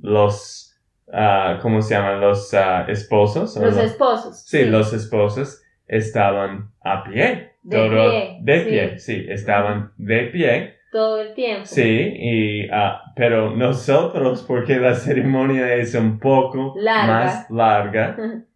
los, 0.00 0.80
uh, 1.08 1.60
¿cómo 1.60 1.82
se 1.82 1.94
llaman? 1.94 2.20
Los 2.20 2.54
ah, 2.54 2.86
esposos. 2.88 3.56
Los 3.56 3.76
esposos. 3.76 4.44
Sí, 4.46 4.64
los 4.64 4.92
esposos 4.92 5.62
estaban 5.86 6.70
a 6.82 7.04
pie. 7.04 7.52
De 7.62 7.88
pie. 7.88 8.38
De 8.42 8.60
pie, 8.60 8.98
sí, 8.98 9.26
estaban 9.28 9.92
de 9.96 10.20
pie. 10.26 10.74
Todo 10.92 11.20
el 11.20 11.34
tiempo. 11.34 11.66
Sí, 11.66 11.82
y, 11.82 12.68
pero 13.16 13.50
nosotros, 13.50 14.44
porque 14.46 14.76
la 14.76 14.94
ceremonia 14.94 15.74
es 15.74 15.94
un 15.94 16.20
poco 16.20 16.74
más 16.76 17.50
larga. 17.50 18.16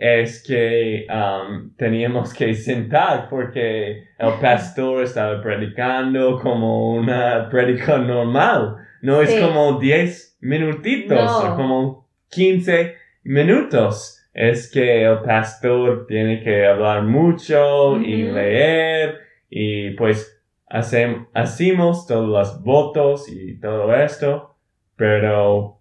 es 0.00 0.42
que 0.42 1.06
um, 1.10 1.74
teníamos 1.76 2.32
que 2.32 2.54
sentar 2.54 3.28
porque 3.28 4.04
el 4.18 4.32
pastor 4.40 5.02
estaba 5.02 5.42
predicando 5.42 6.40
como 6.40 6.94
una 6.94 7.50
predica 7.50 7.98
normal. 7.98 8.76
No 9.02 9.20
es 9.20 9.38
como 9.38 9.78
10 9.78 10.38
minutitos, 10.40 11.30
como 11.54 12.08
15 12.30 12.94
minutos. 13.24 14.26
Es 14.32 14.70
que 14.70 15.04
el 15.04 15.18
pastor 15.18 16.06
tiene 16.06 16.42
que 16.42 16.66
hablar 16.66 17.02
mucho 17.02 18.00
y 18.00 18.22
leer 18.22 19.18
y 19.50 19.90
pues 19.90 20.42
hacemos 20.66 22.06
todos 22.06 22.26
los 22.26 22.62
votos 22.62 23.28
y 23.28 23.60
todo 23.60 23.94
esto, 23.94 24.56
pero 24.96 25.78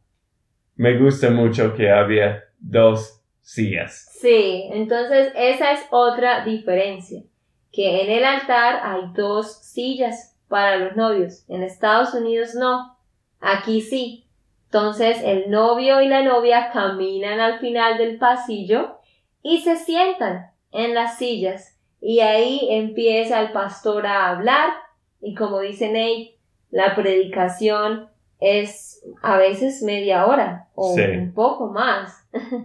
me 0.75 0.97
gusta 0.97 1.29
mucho 1.29 1.73
que 1.73 1.89
había 1.89 2.43
dos 2.59 3.18
sillas. 3.49 4.07
Sí, 4.19 4.69
entonces 4.71 5.33
esa 5.35 5.71
es 5.71 5.81
otra 5.89 6.45
diferencia, 6.45 7.23
que 7.71 8.03
en 8.03 8.11
el 8.11 8.23
altar 8.23 8.81
hay 8.83 9.11
dos 9.15 9.59
sillas 9.63 10.37
para 10.47 10.77
los 10.77 10.95
novios, 10.95 11.45
en 11.47 11.63
Estados 11.63 12.13
Unidos 12.13 12.53
no, 12.55 12.97
aquí 13.39 13.81
sí. 13.81 14.25
Entonces 14.65 15.21
el 15.23 15.49
novio 15.49 15.99
y 16.01 16.07
la 16.07 16.21
novia 16.21 16.69
caminan 16.71 17.39
al 17.39 17.59
final 17.59 17.97
del 17.97 18.19
pasillo 18.19 18.99
y 19.41 19.61
se 19.61 19.77
sientan 19.77 20.51
en 20.71 20.93
las 20.93 21.17
sillas 21.17 21.75
y 21.99 22.19
ahí 22.19 22.67
empieza 22.69 23.41
el 23.41 23.51
pastor 23.51 24.05
a 24.05 24.29
hablar 24.29 24.73
y 25.21 25.33
como 25.33 25.59
dice 25.61 25.87
Nate, 25.87 26.37
la 26.69 26.95
predicación 26.95 28.09
es 28.39 29.03
a 29.21 29.37
veces 29.37 29.81
media 29.83 30.25
hora 30.25 30.67
o 30.75 30.93
un 30.93 31.33
poco 31.33 31.67
más. 31.71 32.15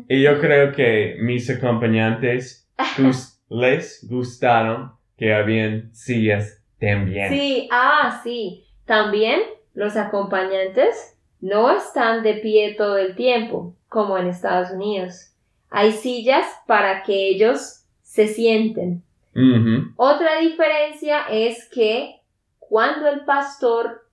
Y 0.09 0.23
yo 0.23 0.41
creo 0.41 0.73
que 0.73 1.17
mis 1.21 1.49
acompañantes 1.51 2.69
les 3.49 4.07
gustaron 4.09 4.93
que 5.17 5.35
habían 5.35 5.95
sillas 5.95 6.63
también. 6.79 7.29
Sí, 7.29 7.69
ah, 7.73 8.21
sí. 8.23 8.65
También 8.85 9.41
los 9.73 9.97
acompañantes 9.97 11.17
no 11.41 11.77
están 11.77 12.23
de 12.23 12.35
pie 12.35 12.75
todo 12.75 12.99
el 12.99 13.15
tiempo, 13.15 13.75
como 13.89 14.19
en 14.19 14.29
Estados 14.29 14.71
Unidos. 14.71 15.35
Hay 15.71 15.93
sillas 15.93 16.47
para 16.67 17.03
que 17.03 17.29
ellos 17.29 17.85
se 18.03 18.29
sienten. 18.29 19.03
Otra 19.97 20.39
diferencia 20.39 21.23
es 21.29 21.69
que 21.69 22.21
cuando 22.61 23.09
el 23.09 23.25
pastor 23.25 24.04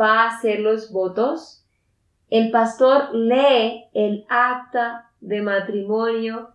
va 0.00 0.24
a 0.24 0.28
hacer 0.28 0.60
los 0.60 0.92
votos, 0.92 1.64
el 2.30 2.50
pastor 2.50 3.14
lee 3.14 3.84
el 3.94 4.24
acta 4.28 5.10
de 5.20 5.40
matrimonio 5.40 6.50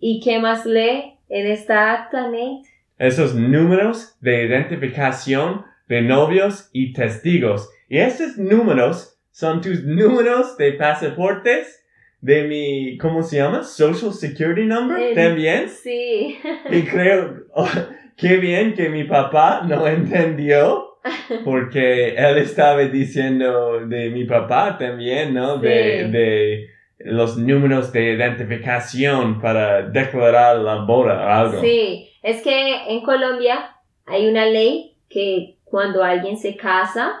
y 0.00 0.20
¿qué 0.20 0.38
más 0.38 0.64
lee 0.64 1.18
en 1.28 1.46
esta 1.46 1.92
acta, 1.92 2.22
Nate? 2.26 2.62
Esos 2.98 3.34
números 3.34 4.16
de 4.20 4.46
identificación 4.46 5.64
de 5.88 6.02
novios 6.02 6.68
y 6.72 6.92
testigos. 6.92 7.68
Y 7.88 7.98
esos 7.98 8.36
números 8.36 9.18
son 9.30 9.60
tus 9.60 9.84
números 9.84 10.56
de 10.56 10.72
pasaportes 10.72 11.84
de 12.20 12.44
mi, 12.44 12.98
¿cómo 12.98 13.22
se 13.22 13.36
llama? 13.36 13.62
Social 13.62 14.12
Security 14.12 14.66
Number 14.66 15.14
también. 15.14 15.68
Sí. 15.68 16.38
Y 16.70 16.82
creo, 16.82 17.44
oh, 17.54 17.68
qué 18.16 18.36
bien 18.38 18.74
que 18.74 18.88
mi 18.88 19.04
papá 19.04 19.62
no 19.66 19.86
entendió 19.86 20.97
porque 21.44 22.14
él 22.14 22.38
estaba 22.38 22.80
diciendo 22.84 23.86
de 23.86 24.10
mi 24.10 24.24
papá 24.24 24.76
también, 24.78 25.34
¿no? 25.34 25.58
De, 25.58 26.08
de 26.08 26.70
los 26.98 27.36
números 27.36 27.92
de 27.92 28.14
identificación 28.14 29.40
para 29.40 29.82
declarar 29.82 30.56
la 30.56 30.84
boda 30.84 31.24
o 31.24 31.28
algo. 31.28 31.60
Sí, 31.60 32.10
es 32.22 32.42
que 32.42 32.92
en 32.92 33.02
Colombia 33.02 33.76
hay 34.06 34.26
una 34.28 34.46
ley 34.46 34.96
que 35.08 35.58
cuando 35.64 36.02
alguien 36.02 36.36
se 36.36 36.56
casa, 36.56 37.12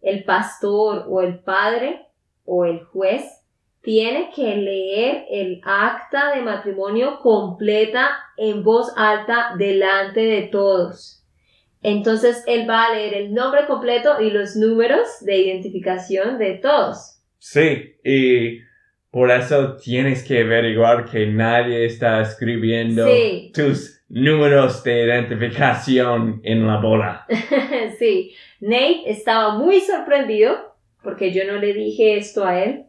el 0.00 0.24
pastor 0.24 1.06
o 1.08 1.22
el 1.22 1.38
padre 1.38 2.06
o 2.44 2.64
el 2.64 2.84
juez 2.84 3.42
tiene 3.82 4.30
que 4.34 4.56
leer 4.56 5.24
el 5.30 5.60
acta 5.64 6.34
de 6.34 6.42
matrimonio 6.42 7.18
completa 7.20 8.10
en 8.36 8.62
voz 8.62 8.92
alta 8.96 9.54
delante 9.58 10.20
de 10.20 10.42
todos. 10.42 11.21
Entonces 11.82 12.44
él 12.46 12.68
va 12.68 12.86
a 12.86 12.94
leer 12.94 13.14
el 13.14 13.34
nombre 13.34 13.66
completo 13.66 14.20
y 14.20 14.30
los 14.30 14.56
números 14.56 15.08
de 15.20 15.38
identificación 15.38 16.38
de 16.38 16.54
todos. 16.54 17.20
Sí, 17.38 17.96
y 18.04 18.60
por 19.10 19.30
eso 19.30 19.76
tienes 19.76 20.22
que 20.22 20.42
averiguar 20.42 21.04
que 21.10 21.26
nadie 21.26 21.84
está 21.84 22.22
escribiendo 22.22 23.06
tus 23.52 24.02
números 24.08 24.84
de 24.84 25.04
identificación 25.04 26.40
en 26.44 26.66
la 26.66 26.78
bola. 26.78 27.26
sí, 27.98 28.32
Nate 28.60 29.10
estaba 29.10 29.58
muy 29.58 29.80
sorprendido 29.80 30.76
porque 31.02 31.32
yo 31.32 31.44
no 31.44 31.58
le 31.58 31.74
dije 31.74 32.16
esto 32.16 32.44
a 32.44 32.62
él 32.62 32.84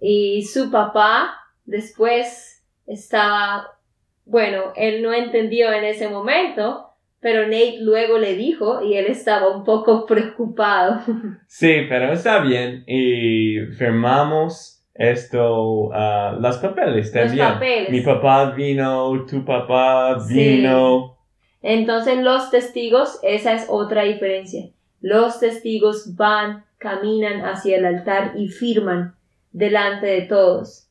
y 0.00 0.44
su 0.44 0.70
papá 0.70 1.34
después 1.64 2.64
estaba, 2.86 3.78
bueno, 4.24 4.72
él 4.76 5.02
no 5.02 5.12
entendió 5.12 5.72
en 5.72 5.84
ese 5.84 6.08
momento, 6.08 6.85
pero 7.26 7.42
Nate 7.42 7.78
luego 7.80 8.18
le 8.18 8.36
dijo 8.36 8.84
y 8.84 8.94
él 8.94 9.06
estaba 9.06 9.48
un 9.48 9.64
poco 9.64 10.06
preocupado. 10.06 11.00
Sí, 11.48 11.80
pero 11.88 12.12
está 12.12 12.38
bien 12.38 12.84
y 12.86 13.66
firmamos 13.76 14.84
esto, 14.94 15.88
uh, 15.88 16.40
los 16.40 16.58
papeles 16.58 17.10
también. 17.10 17.38
Los 17.38 17.54
papeles. 17.54 17.90
Mi 17.90 18.00
papá 18.02 18.52
vino, 18.52 19.26
tu 19.28 19.44
papá 19.44 20.24
vino. 20.28 21.18
Entonces 21.62 22.18
los 22.18 22.48
testigos, 22.52 23.18
esa 23.24 23.54
es 23.54 23.66
otra 23.68 24.04
diferencia. 24.04 24.68
Los 25.00 25.40
testigos 25.40 26.14
van, 26.14 26.64
caminan 26.78 27.44
hacia 27.44 27.78
el 27.78 27.86
altar 27.86 28.34
y 28.36 28.46
firman 28.46 29.16
delante 29.50 30.06
de 30.06 30.22
todos. 30.22 30.88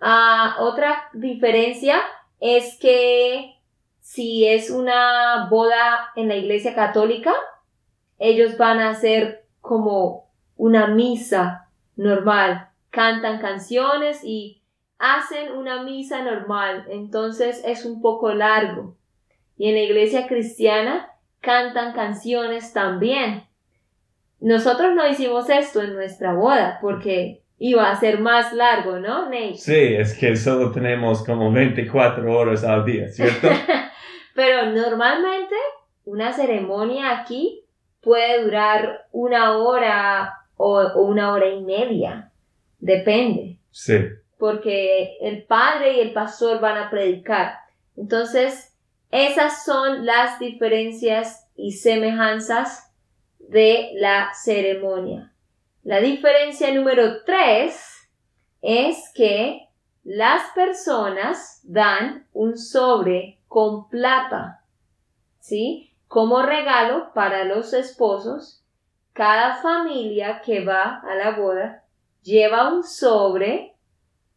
Uh, 0.00 0.64
otra 0.64 1.04
diferencia 1.12 2.00
es 2.40 2.76
que 2.80 3.55
si 4.06 4.46
es 4.46 4.70
una 4.70 5.48
boda 5.50 6.12
en 6.14 6.28
la 6.28 6.36
iglesia 6.36 6.76
católica, 6.76 7.34
ellos 8.20 8.56
van 8.56 8.78
a 8.78 8.90
hacer 8.90 9.44
como 9.60 10.30
una 10.56 10.86
misa 10.86 11.68
normal, 11.96 12.68
cantan 12.90 13.40
canciones 13.40 14.20
y 14.22 14.62
hacen 15.00 15.50
una 15.50 15.82
misa 15.82 16.22
normal, 16.22 16.86
entonces 16.88 17.60
es 17.66 17.84
un 17.84 18.00
poco 18.00 18.32
largo. 18.32 18.96
Y 19.58 19.70
en 19.70 19.74
la 19.74 19.82
iglesia 19.82 20.28
cristiana 20.28 21.10
cantan 21.40 21.92
canciones 21.92 22.72
también. 22.72 23.42
Nosotros 24.38 24.94
no 24.94 25.04
hicimos 25.08 25.50
esto 25.50 25.82
en 25.82 25.94
nuestra 25.94 26.32
boda 26.32 26.78
porque 26.80 27.42
iba 27.58 27.90
a 27.90 27.96
ser 27.98 28.20
más 28.20 28.52
largo, 28.52 29.00
¿no, 29.00 29.24
Nate? 29.24 29.56
Sí, 29.56 29.74
es 29.74 30.16
que 30.16 30.36
solo 30.36 30.70
tenemos 30.70 31.24
como 31.24 31.50
24 31.50 32.32
horas 32.32 32.62
al 32.62 32.84
día, 32.84 33.08
¿cierto? 33.08 33.48
Pero 34.36 34.66
normalmente 34.66 35.56
una 36.04 36.32
ceremonia 36.34 37.18
aquí 37.18 37.64
puede 38.02 38.44
durar 38.44 39.06
una 39.10 39.56
hora 39.56 40.34
o, 40.56 40.92
una 41.00 41.32
hora 41.32 41.48
y 41.48 41.62
media. 41.62 42.30
Depende. 42.78 43.58
Sí. 43.70 43.96
Porque 44.38 45.16
el 45.22 45.44
padre 45.44 45.94
y 45.94 46.00
el 46.00 46.12
pastor 46.12 46.60
van 46.60 46.76
a 46.76 46.90
predicar. 46.90 47.54
Entonces, 47.96 48.76
esas 49.10 49.64
son 49.64 50.04
las 50.04 50.38
diferencias 50.38 51.48
y 51.56 51.72
semejanzas 51.72 52.92
de 53.38 53.92
la 53.94 54.32
ceremonia. 54.34 55.32
La 55.82 56.00
diferencia 56.00 56.74
número 56.74 57.22
tres 57.24 58.10
es 58.60 59.10
que 59.14 59.66
las 60.04 60.42
personas 60.54 61.60
dan 61.64 62.26
un 62.34 62.58
sobre 62.58 63.35
con 63.48 63.88
plata, 63.88 64.62
¿sí? 65.38 65.92
Como 66.08 66.42
regalo 66.42 67.12
para 67.14 67.44
los 67.44 67.72
esposos, 67.72 68.64
cada 69.12 69.56
familia 69.56 70.42
que 70.44 70.64
va 70.64 71.00
a 71.00 71.14
la 71.14 71.36
boda 71.36 71.84
lleva 72.22 72.72
un 72.72 72.84
sobre 72.84 73.74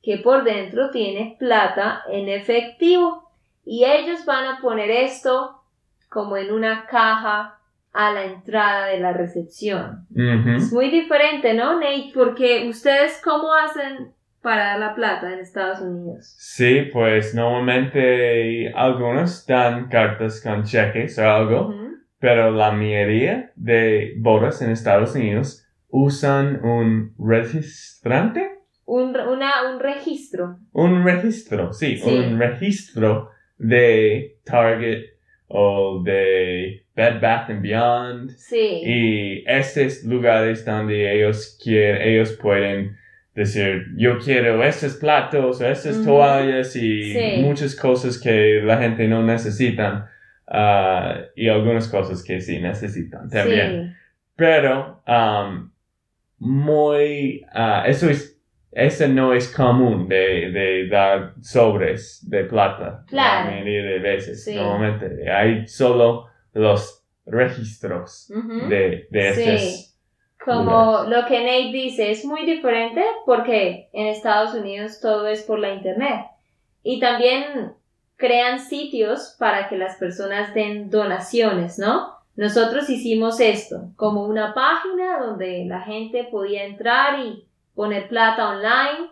que 0.01 0.17
por 0.17 0.43
dentro 0.43 0.89
tiene 0.91 1.35
plata 1.37 2.03
en 2.09 2.29
efectivo 2.29 3.29
y 3.65 3.83
ellos 3.83 4.25
van 4.25 4.45
a 4.45 4.61
poner 4.61 4.89
esto 4.89 5.61
como 6.07 6.37
en 6.37 6.51
una 6.51 6.85
caja 6.87 7.59
a 7.91 8.11
la 8.11 8.23
entrada 8.23 8.87
de 8.87 8.99
la 8.99 9.13
recepción. 9.13 10.07
Es 10.15 10.71
muy 10.71 10.89
diferente, 10.89 11.53
¿no, 11.53 11.75
Nate? 11.75 12.11
Porque 12.13 12.67
ustedes 12.69 13.21
cómo 13.23 13.53
hacen 13.53 14.13
para 14.41 14.65
dar 14.65 14.79
la 14.79 14.95
plata 14.95 15.33
en 15.33 15.39
Estados 15.39 15.81
Unidos. 15.81 16.35
Sí, 16.37 16.89
pues 16.93 17.35
normalmente 17.35 18.71
algunos 18.73 19.45
dan 19.45 19.89
cartas 19.89 20.41
con 20.41 20.63
cheques 20.63 21.17
o 21.19 21.29
algo, 21.29 21.75
pero 22.19 22.51
la 22.51 22.71
mayoría 22.71 23.51
de 23.55 24.15
bodas 24.17 24.61
en 24.61 24.71
Estados 24.71 25.15
Unidos 25.15 25.67
usan 25.89 26.63
un 26.63 27.13
registrante. 27.17 28.49
Un, 28.85 29.15
una, 29.15 29.71
un 29.71 29.79
registro. 29.79 30.57
Un 30.71 31.03
registro, 31.03 31.73
sí, 31.73 32.01
un 32.03 32.39
registro 32.39 33.29
de 33.57 34.39
Target 34.45 35.03
o 35.47 36.01
de 36.03 36.85
Bed 36.95 37.21
Bath 37.21 37.49
and 37.49 37.61
Beyond. 37.61 38.31
Sí. 38.31 38.81
Y 38.85 39.43
estos 39.47 40.03
lugares 40.03 40.65
donde 40.65 41.13
ellos 41.13 41.59
quieren, 41.61 42.01
ellos 42.01 42.37
pueden 42.41 42.97
decir, 43.39 43.87
yo 43.95 44.19
quiero 44.19 44.61
estos 44.63 44.95
platos, 44.95 45.61
estas 45.61 46.03
toallas 46.03 46.75
y 46.75 47.39
muchas 47.41 47.73
cosas 47.73 48.19
que 48.19 48.61
la 48.61 48.77
gente 48.77 49.07
no 49.07 49.23
necesita 49.23 50.11
ah, 50.45 51.21
y 51.37 51.47
algunas 51.47 51.87
cosas 51.87 52.21
que 52.21 52.41
sí 52.41 52.59
necesitan 52.59 53.29
también. 53.29 53.95
Pero 54.35 55.01
um, 55.07 55.71
muy, 56.39 57.45
uh, 57.55 57.85
eso 57.85 58.09
es, 58.09 58.37
ese 58.73 59.07
no 59.07 59.33
es 59.33 59.47
común 59.53 60.09
de, 60.09 60.51
de 60.51 60.87
dar 60.89 61.33
sobres 61.41 62.19
de 62.29 62.43
plata. 62.43 63.05
Claro. 63.07 63.45
La 63.45 63.51
mayoría 63.51 63.83
de 63.83 63.99
veces. 63.99 64.47
Normalmente 64.53 65.31
hay 65.31 65.65
solo 65.65 66.27
los 66.53 67.05
registros 67.25 68.31
de, 68.69 69.07
de 69.09 69.29
estos 69.29 69.88
como 70.43 71.03
lo 71.03 71.25
que 71.25 71.39
Nate 71.39 71.71
dice, 71.71 72.11
es 72.11 72.23
muy 72.23 72.45
diferente 72.45 73.03
porque 73.25 73.89
en 73.91 74.07
Estados 74.07 74.53
Unidos 74.53 74.99
todo 75.01 75.27
es 75.27 75.43
por 75.43 75.59
la 75.59 75.73
Internet. 75.73 76.25
Y 76.81 76.99
también 76.99 77.73
crean 78.15 78.59
sitios 78.59 79.35
para 79.37 79.67
que 79.67 79.77
las 79.77 79.97
personas 79.97 80.53
den 80.53 80.89
donaciones, 80.89 81.77
¿no? 81.77 82.15
Nosotros 82.35 82.89
hicimos 82.89 83.41
esto, 83.41 83.89
como 83.97 84.23
una 84.23 84.53
página 84.53 85.19
donde 85.19 85.65
la 85.65 85.81
gente 85.81 86.23
podía 86.23 86.63
entrar 86.63 87.19
y 87.19 87.45
poner 87.75 88.07
plata 88.07 88.49
online, 88.49 89.09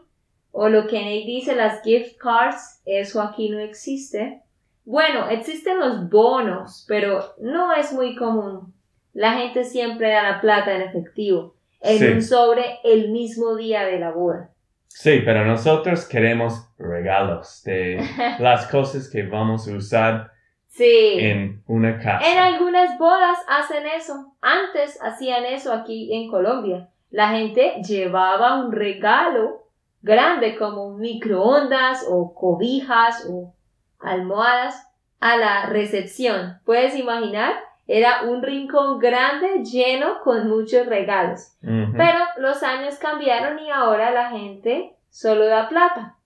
o 0.53 0.69
lo 0.69 0.87
que 0.87 0.99
Nate 0.99 1.25
dice, 1.25 1.55
las 1.55 1.83
gift 1.83 2.17
cards, 2.17 2.81
eso 2.85 3.21
aquí 3.21 3.49
no 3.49 3.59
existe. 3.59 4.41
Bueno, 4.85 5.27
existen 5.29 5.79
los 5.79 6.09
bonos, 6.09 6.85
pero 6.87 7.33
no 7.39 7.73
es 7.73 7.91
muy 7.91 8.15
común 8.15 8.73
la 9.17 9.33
gente 9.33 9.63
siempre 9.63 10.11
da 10.11 10.21
la 10.21 10.41
plata 10.41 10.75
en 10.75 10.83
efectivo, 10.83 11.55
en 11.81 12.17
un 12.17 12.21
sobre 12.21 12.77
el 12.83 13.09
mismo 13.09 13.55
día 13.55 13.83
de 13.83 13.97
la 13.97 14.11
boda. 14.11 14.51
Sí, 14.89 15.23
pero 15.25 15.43
nosotros 15.43 16.07
queremos 16.07 16.69
regalos 16.77 17.63
de 17.63 17.99
las 18.39 18.67
cosas 18.67 19.09
que 19.09 19.23
vamos 19.23 19.67
a 19.67 19.75
usar 19.75 20.31
en 20.79 21.63
una 21.65 21.97
casa. 21.97 22.31
En 22.31 22.37
algunas 22.37 22.99
bodas 22.99 23.39
hacen 23.49 23.87
eso. 23.87 24.35
Antes 24.39 24.99
hacían 25.01 25.45
eso 25.45 25.73
aquí 25.73 26.13
en 26.13 26.29
Colombia. 26.29 26.89
La 27.09 27.29
gente 27.29 27.81
llevaba 27.87 28.63
un 28.63 28.71
regalo 28.71 29.63
grande 30.03 30.55
como 30.57 30.95
microondas 30.95 32.05
o 32.07 32.35
cobijas 32.35 33.27
o 33.27 33.55
almohadas 33.99 34.87
a 35.19 35.37
la 35.37 35.65
recepción. 35.65 36.59
¿Puedes 36.65 36.95
imaginar? 36.95 37.66
Era 37.87 38.23
un 38.23 38.43
rincón 38.43 38.99
grande 38.99 39.63
lleno 39.63 40.19
con 40.21 40.49
muchos 40.49 40.85
regalos. 40.87 41.53
Pero 41.61 42.19
los 42.37 42.61
años 42.63 42.95
cambiaron 42.95 43.59
y 43.59 43.71
ahora 43.71 44.11
la 44.11 44.29
gente 44.29 44.93
solo 45.09 45.45
da 45.45 45.69
plata. 45.69 46.17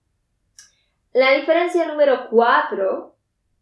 La 1.12 1.32
diferencia 1.32 1.86
número 1.86 2.28
cuatro 2.28 3.14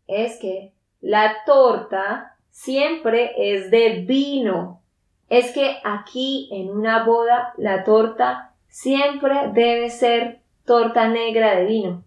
es 0.07 0.39
que 0.41 0.73
la 1.01 1.45
torta 1.45 2.37
siempre 2.51 3.33
es 3.37 3.71
de 3.71 4.05
vino. 4.07 4.83
Es 5.29 5.53
que 5.53 5.79
aquí 5.85 6.49
en 6.53 6.71
una 6.71 7.05
boda 7.05 7.53
la 7.57 7.85
torta 7.85 8.55
siempre 8.69 9.51
debe 9.53 9.91
ser 9.91 10.41
torta 10.65 11.09
negra 11.09 11.57
de 11.57 11.65
vino. 11.67 12.05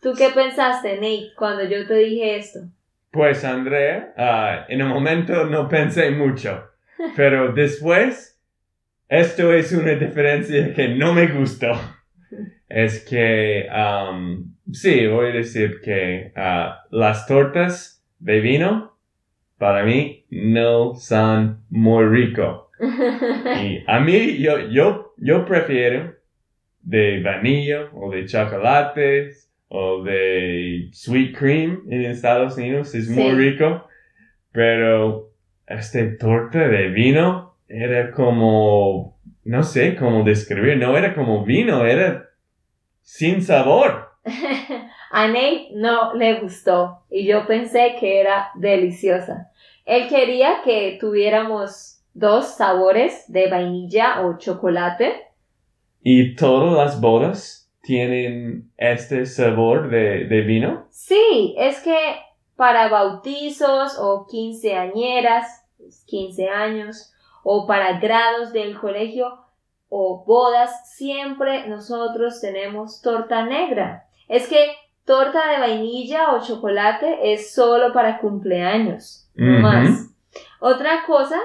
¿Tú 0.00 0.14
qué 0.16 0.30
pensaste, 0.30 0.96
Nate, 0.96 1.32
cuando 1.36 1.64
yo 1.64 1.86
te 1.86 1.94
dije 1.94 2.36
esto? 2.36 2.60
Pues 3.12 3.44
Andrea, 3.44 4.14
ah, 4.16 4.64
en 4.70 4.80
el 4.80 4.88
momento 4.88 5.44
no 5.44 5.68
pensé 5.68 6.10
mucho, 6.12 6.70
pero 7.14 7.52
después, 7.52 8.40
esto 9.06 9.52
es 9.52 9.70
una 9.72 9.92
diferencia 9.92 10.72
que 10.72 10.88
no 10.88 11.12
me 11.12 11.26
gustó. 11.26 11.72
Es 12.70 13.04
que, 13.04 13.68
um, 13.68 14.54
sí, 14.72 15.06
voy 15.08 15.28
a 15.28 15.34
decir 15.34 15.82
que 15.84 16.32
ah, 16.34 16.84
las 16.90 17.26
tortas 17.26 18.02
de 18.18 18.40
vino, 18.40 18.96
para 19.58 19.84
mí, 19.84 20.24
no 20.30 20.94
son 20.94 21.64
muy 21.68 22.06
rico. 22.06 22.70
Y 22.80 23.84
a 23.86 24.00
mí, 24.00 24.38
yo, 24.38 24.70
yo, 24.70 25.12
yo 25.18 25.44
prefiero 25.44 26.14
de 26.80 27.22
vainilla 27.22 27.90
o 27.92 28.10
de 28.10 28.24
chocolate 28.24 29.32
o 29.74 30.02
de 30.02 30.90
sweet 30.92 31.34
cream 31.34 31.84
en 31.88 32.02
Estados 32.02 32.58
Unidos, 32.58 32.94
es 32.94 33.08
muy 33.08 33.30
rico, 33.30 33.86
pero 34.52 35.30
este 35.66 36.08
torta 36.08 36.68
de 36.68 36.88
vino 36.88 37.54
era 37.68 38.10
como, 38.10 39.18
no 39.44 39.62
sé 39.62 39.96
cómo 39.96 40.24
describir, 40.24 40.76
no 40.76 40.94
era 40.94 41.14
como 41.14 41.42
vino, 41.46 41.86
era 41.86 42.28
sin 43.00 43.40
sabor. 43.40 44.10
A 45.10 45.28
Nate 45.28 45.68
no 45.72 46.12
le 46.12 46.40
gustó 46.40 47.04
y 47.10 47.26
yo 47.26 47.46
pensé 47.46 47.96
que 47.98 48.20
era 48.20 48.50
deliciosa. 48.56 49.52
Él 49.86 50.06
quería 50.08 50.60
que 50.62 50.98
tuviéramos 51.00 52.04
dos 52.12 52.56
sabores 52.56 53.24
de 53.28 53.48
vainilla 53.48 54.20
o 54.20 54.36
chocolate. 54.36 55.14
Y 56.02 56.36
todas 56.36 56.76
las 56.76 57.00
bodas 57.00 57.61
tienen 57.82 58.70
este 58.76 59.26
sabor 59.26 59.90
de, 59.90 60.40
vino? 60.46 60.86
Sí, 60.90 61.54
es 61.58 61.80
que 61.80 61.96
para 62.56 62.88
bautizos 62.88 63.98
o 63.98 64.26
quinceañeras, 64.30 65.64
15 66.06 66.48
años, 66.48 67.12
o 67.42 67.66
para 67.66 67.98
grados 67.98 68.52
del 68.52 68.78
colegio 68.78 69.36
o 69.88 70.24
bodas, 70.24 70.96
siempre 70.96 71.66
nosotros 71.68 72.40
tenemos 72.40 73.02
torta 73.02 73.44
negra. 73.44 74.06
Es 74.28 74.48
que 74.48 74.70
torta 75.04 75.50
de 75.50 75.58
vainilla 75.58 76.32
o 76.34 76.40
chocolate 76.40 77.32
es 77.32 77.52
solo 77.52 77.92
para 77.92 78.18
cumpleaños, 78.18 79.28
más. 79.34 80.08
Otra 80.60 81.04
cosa 81.04 81.38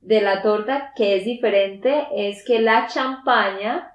de 0.00 0.20
la 0.20 0.42
torta 0.42 0.92
que 0.96 1.16
es 1.16 1.24
diferente 1.24 2.08
es 2.14 2.44
que 2.44 2.60
la 2.60 2.88
champaña 2.88 3.89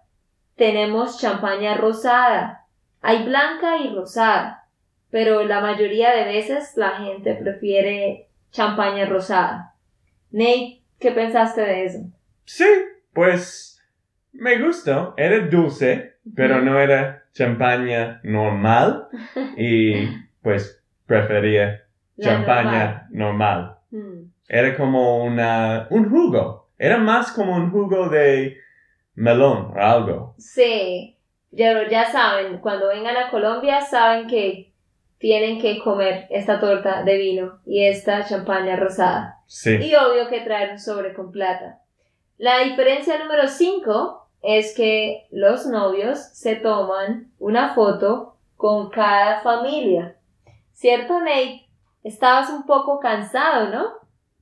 tenemos 0.55 1.19
champaña 1.19 1.75
rosada. 1.75 2.65
Hay 3.01 3.23
blanca 3.23 3.77
y 3.77 3.93
rosada, 3.93 4.67
pero 5.11 5.43
la 5.43 5.61
mayoría 5.61 6.13
de 6.15 6.25
veces 6.25 6.73
la 6.75 6.91
gente 6.91 7.35
prefiere 7.35 8.27
champaña 8.51 9.05
rosada. 9.05 9.75
Nate, 10.31 10.81
¿qué 10.99 11.11
pensaste 11.11 11.61
de 11.61 11.85
eso? 11.85 11.99
Sí, 12.45 12.65
pues 13.13 13.81
me 14.33 14.59
gustó. 14.59 15.13
Era 15.17 15.47
dulce, 15.47 16.15
pero 16.35 16.61
no 16.61 16.79
era 16.79 17.23
champaña 17.33 18.19
normal 18.23 19.07
y 19.57 20.07
pues 20.41 20.83
prefería 21.05 21.83
champaña 22.19 23.07
normal. 23.11 23.77
Hmm. 23.91 24.31
Era 24.47 24.75
como 24.77 25.23
una, 25.23 25.87
un 25.89 26.09
jugo. 26.09 26.69
Era 26.77 26.97
más 26.97 27.31
como 27.31 27.55
un 27.55 27.71
jugo 27.71 28.09
de 28.09 28.57
melón 29.15 29.73
o 29.75 29.81
algo. 29.81 30.35
Sí, 30.37 31.17
ya, 31.51 31.87
ya 31.89 32.11
saben, 32.11 32.59
cuando 32.59 32.89
vengan 32.89 33.17
a 33.17 33.29
Colombia 33.29 33.81
saben 33.81 34.27
que 34.27 34.73
tienen 35.17 35.59
que 35.59 35.79
comer 35.79 36.27
esta 36.29 36.59
torta 36.59 37.03
de 37.03 37.17
vino 37.17 37.59
y 37.65 37.85
esta 37.85 38.25
champaña 38.25 38.75
rosada. 38.75 39.41
Sí. 39.47 39.75
Y 39.77 39.95
obvio 39.95 40.27
que 40.29 40.41
traer 40.41 40.71
un 40.71 40.79
sobre 40.79 41.13
con 41.13 41.31
plata. 41.31 41.79
La 42.37 42.59
diferencia 42.59 43.17
número 43.17 43.47
5 43.47 44.27
es 44.41 44.75
que 44.75 45.27
los 45.31 45.65
novios 45.65 46.19
se 46.19 46.57
toman 46.57 47.31
una 47.39 47.73
foto 47.73 48.35
con 48.57 48.89
cada 48.89 49.41
familia. 49.41 50.17
¿Cierto, 50.73 51.19
Nate? 51.19 51.65
Estabas 52.03 52.49
un 52.49 52.65
poco 52.65 52.99
cansado, 52.99 53.69
¿no? 53.69 53.85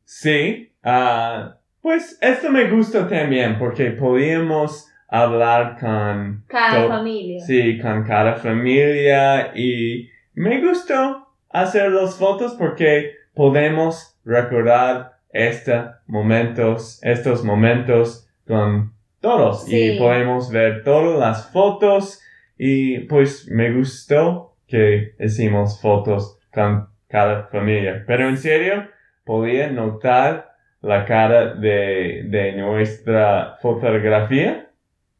Sí. 0.03 0.73
ah 0.83 1.57
pues 1.83 2.17
esto 2.21 2.49
me 2.49 2.69
gusta 2.71 3.07
también 3.07 3.59
porque 3.59 3.91
podíamos 3.91 4.89
hablar 5.09 5.77
con 5.79 6.43
Cada 6.47 6.87
familia. 6.87 7.39
Sí, 7.45 7.77
con 7.79 8.03
cada 8.03 8.35
familia 8.35 9.51
y 9.55 10.09
me 10.33 10.59
gustó 10.65 11.27
hacer 11.49 11.91
las 11.91 12.15
fotos 12.15 12.55
porque 12.57 13.11
podemos 13.35 14.17
recordar 14.25 15.17
este 15.31 15.83
momentos, 16.07 16.99
estos 17.03 17.43
momentos 17.43 18.27
con 18.47 18.93
todos 19.19 19.65
Sí. 19.65 19.95
y 19.95 19.99
podemos 19.99 20.51
ver 20.51 20.83
todas 20.83 21.19
las 21.19 21.51
fotos 21.51 22.21
y 22.57 22.99
pues 23.01 23.47
me 23.51 23.73
gustó 23.73 24.55
que 24.67 25.15
hicimos 25.19 25.81
fotos 25.81 26.39
con 26.53 26.87
cada 27.07 27.47
familia. 27.47 28.03
Pero 28.07 28.29
en 28.29 28.37
serio, 28.37 28.87
podía 29.25 29.67
notar 29.69 30.52
la 30.83 31.05
cara 31.05 31.55
de, 31.55 32.23
de 32.27 32.51
nuestra 32.53 33.57
fotografía. 33.61 34.69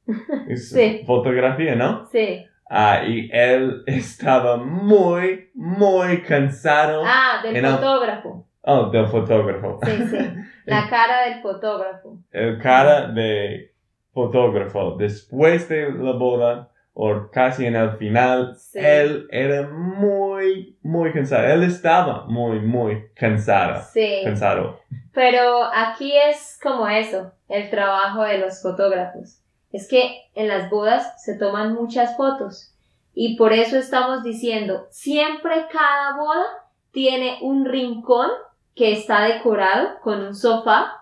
Es 0.47 0.69
Sí. 0.69 1.04
Fotografía, 1.08 1.76
¿no? 1.76 2.06
Sí. 2.12 2.45
Ah, 2.69 3.04
y 3.08 3.30
él 3.32 3.84
estaba 3.88 4.58
muy, 4.58 5.49
muy 5.56 6.21
cansado. 6.23 7.04
Ah, 7.06 7.39
del 7.43 7.56
En 7.58 7.65
el- 7.65 7.71
fotógrafo. 7.71 8.47
Oh, 8.65 8.89
del 8.91 9.08
fotógrafo. 9.08 9.80
Sí, 9.84 9.91
sí. 10.08 10.17
La 10.65 10.88
cara 10.89 11.26
del 11.30 11.41
fotógrafo. 11.41 12.17
El 12.32 12.58
cara 12.60 13.08
de 13.08 13.73
fotógrafo 14.13 14.95
después 14.97 15.67
de 15.69 15.91
la 15.91 16.13
boda 16.13 16.69
o 16.93 17.30
casi 17.32 17.65
en 17.65 17.76
el 17.76 17.91
final, 17.97 18.54
Sí. 18.56 18.80
él 18.82 19.28
era 19.32 19.67
muy, 19.69 20.78
muy 20.84 21.12
cansado. 21.12 21.45
Él 21.47 21.63
estaba 21.63 22.26
muy, 22.28 22.60
muy 22.62 23.06
cansado. 23.15 23.82
Sí. 23.91 24.21
Cansado. 24.23 24.80
Pero 25.13 25.63
aquí 25.73 26.12
es 26.17 26.60
como 26.62 26.88
eso, 26.88 27.32
el 27.47 27.69
trabajo 27.69 28.23
de 28.23 28.39
los 28.39 28.62
fotógrafos. 28.62 29.39
Es 29.71 29.88
que 29.88 30.23
en 30.34 30.47
las 30.47 30.69
bodas 30.69 31.23
se 31.23 31.38
toman 31.38 31.73
muchas 31.73 32.17
fotos 32.17 32.73
y 33.13 33.36
por 33.38 33.54
eso 33.54 33.78
estamos 33.78 34.23
diciendo, 34.23 34.88
siempre 34.89 35.67
cada 35.71 36.17
boda 36.17 36.45
tiene 36.91 37.38
un 37.41 37.65
rincón 37.65 38.30
que 38.76 38.93
está 38.93 39.21
decorado 39.21 39.99
con 40.02 40.23
un 40.23 40.36
sofá 40.36 40.93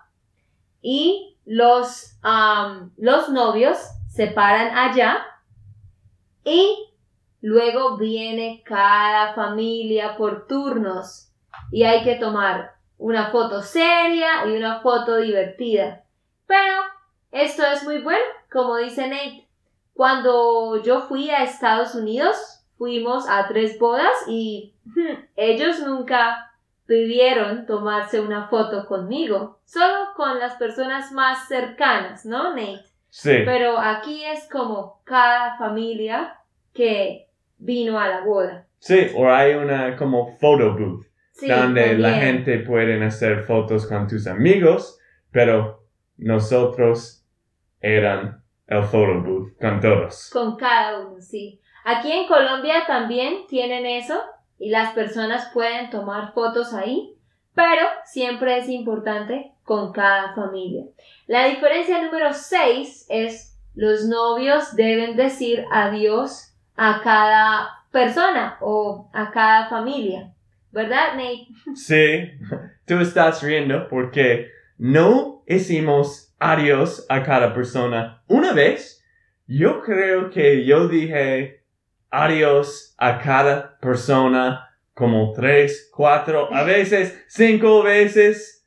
y 0.82 1.38
los, 1.45 2.17
los 2.97 3.30
novios 3.30 3.78
se 4.10 4.28
paran 4.28 4.78
allá 4.78 5.26
y 6.43 6.89
luego 7.39 7.97
viene 7.97 8.62
cada 8.65 9.34
familia 9.34 10.17
por 10.17 10.47
turnos 10.47 11.32
y 11.71 11.84
hay 11.84 12.04
que 12.04 12.15
tomar 12.15 12.81
una 13.02 13.32
foto 13.32 13.64
seria 13.64 14.46
y 14.46 14.56
una 14.56 14.80
foto 14.80 15.18
divertida. 15.18 16.04
Pero 16.46 16.82
esto 17.32 17.64
es 17.66 17.84
muy 17.84 18.00
bueno, 18.02 18.24
como 18.52 18.78
dice 18.78 19.08
Nate. 19.08 19.48
Cuando 19.94 20.82
yo 20.84 21.02
fui 21.02 21.30
a 21.32 21.44
Estados 21.44 21.96
Unidos, 21.96 22.64
fuimos 22.78 23.28
a 23.28 23.48
tres 23.48 23.80
bodas 23.80 24.14
y 24.28 24.74
hmm, 24.86 25.26
ellos 25.36 25.80
nunca 25.80 26.52
pidieron 26.86 27.66
tomarse 27.66 28.20
una 28.20 28.48
foto 28.50 28.86
conmigo, 28.86 29.60
solo 29.66 30.10
con 30.16 30.38
las 30.38 30.56
personas 30.56 31.12
más 31.12 31.48
cercanas, 31.48 32.26
¿no, 32.26 32.56
Nate? 32.56 32.84
Sí. 33.10 33.32
Pero 33.46 33.80
aquí 33.80 34.24
es 34.24 34.48
como 34.48 35.02
cada 35.06 35.58
familia 35.58 36.38
que 36.72 37.28
vino 37.58 38.00
a 38.00 38.08
la 38.08 38.22
boda. 38.22 38.68
Sí, 38.78 39.08
o 39.16 39.28
hay 39.28 39.56
una 39.56 39.98
como 39.98 40.38
photo 40.38 40.76
booth. 40.78 41.11
Sí, 41.32 41.48
donde 41.48 41.98
la 41.98 42.13
gente 42.13 42.60
puede 42.60 43.04
hacer 43.04 43.44
fotos 43.44 43.88
con 43.88 44.08
tus 44.08 44.28
amigos, 44.28 45.00
pero 45.32 45.86
nosotros 46.17 47.26
eran 47.80 48.44
el 48.67 48.84
photo 48.84 49.22
booth 49.22 49.58
con 49.60 49.80
todos. 49.80 50.30
Con 50.32 50.56
cada 50.56 51.00
uno, 51.00 51.20
sí. 51.20 51.60
Aquí 51.84 52.12
en 52.12 52.28
Colombia 52.28 52.84
también 52.86 53.48
tienen 53.48 53.86
eso 53.86 54.22
y 54.60 54.70
las 54.70 54.94
personas 54.94 55.50
pueden 55.54 55.89
tomar 55.89 56.34
fotos 56.34 56.74
ahí, 56.74 57.15
pero 57.56 57.82
siempre 58.06 58.60
es 58.60 58.70
importante 58.70 59.52
con 59.63 59.91
cada 59.91 60.36
familia. 60.36 60.86
La 61.28 61.46
diferencia 61.48 62.04
número 62.04 62.34
6 62.34 63.08
es 63.10 63.60
los 63.74 64.06
novios 64.06 64.76
deben 64.76 65.15
decir 65.15 65.65
adiós 65.72 66.54
a 66.76 67.02
cada 67.02 67.70
persona 67.91 68.58
o 68.62 69.10
a 69.13 69.32
cada 69.32 69.70
familia. 69.70 70.34
¿Verdad, 70.72 71.16
Nate? 71.16 71.48
Sí, 71.76 72.32
tú 72.86 73.00
estás 73.00 73.44
riendo 73.44 73.88
porque 73.90 74.48
no 74.78 75.44
hicimos 75.48 76.34
adiós 76.40 77.06
a 77.10 77.24
cada 77.24 77.54
persona 77.54 78.24
una 78.28 78.54
vez. 78.54 79.04
Yo 79.48 79.82
creo 79.82 80.30
que 80.30 80.66
yo 80.66 80.88
dije 80.88 81.64
adiós 82.10 82.96
a 82.98 83.20
cada 83.20 83.78
persona 83.80 84.68
como 84.94 85.32
tres, 85.34 85.90
cuatro, 85.94 86.54
a 86.54 86.64
veces 86.66 87.24
cinco 87.28 87.84
veces 87.84 88.66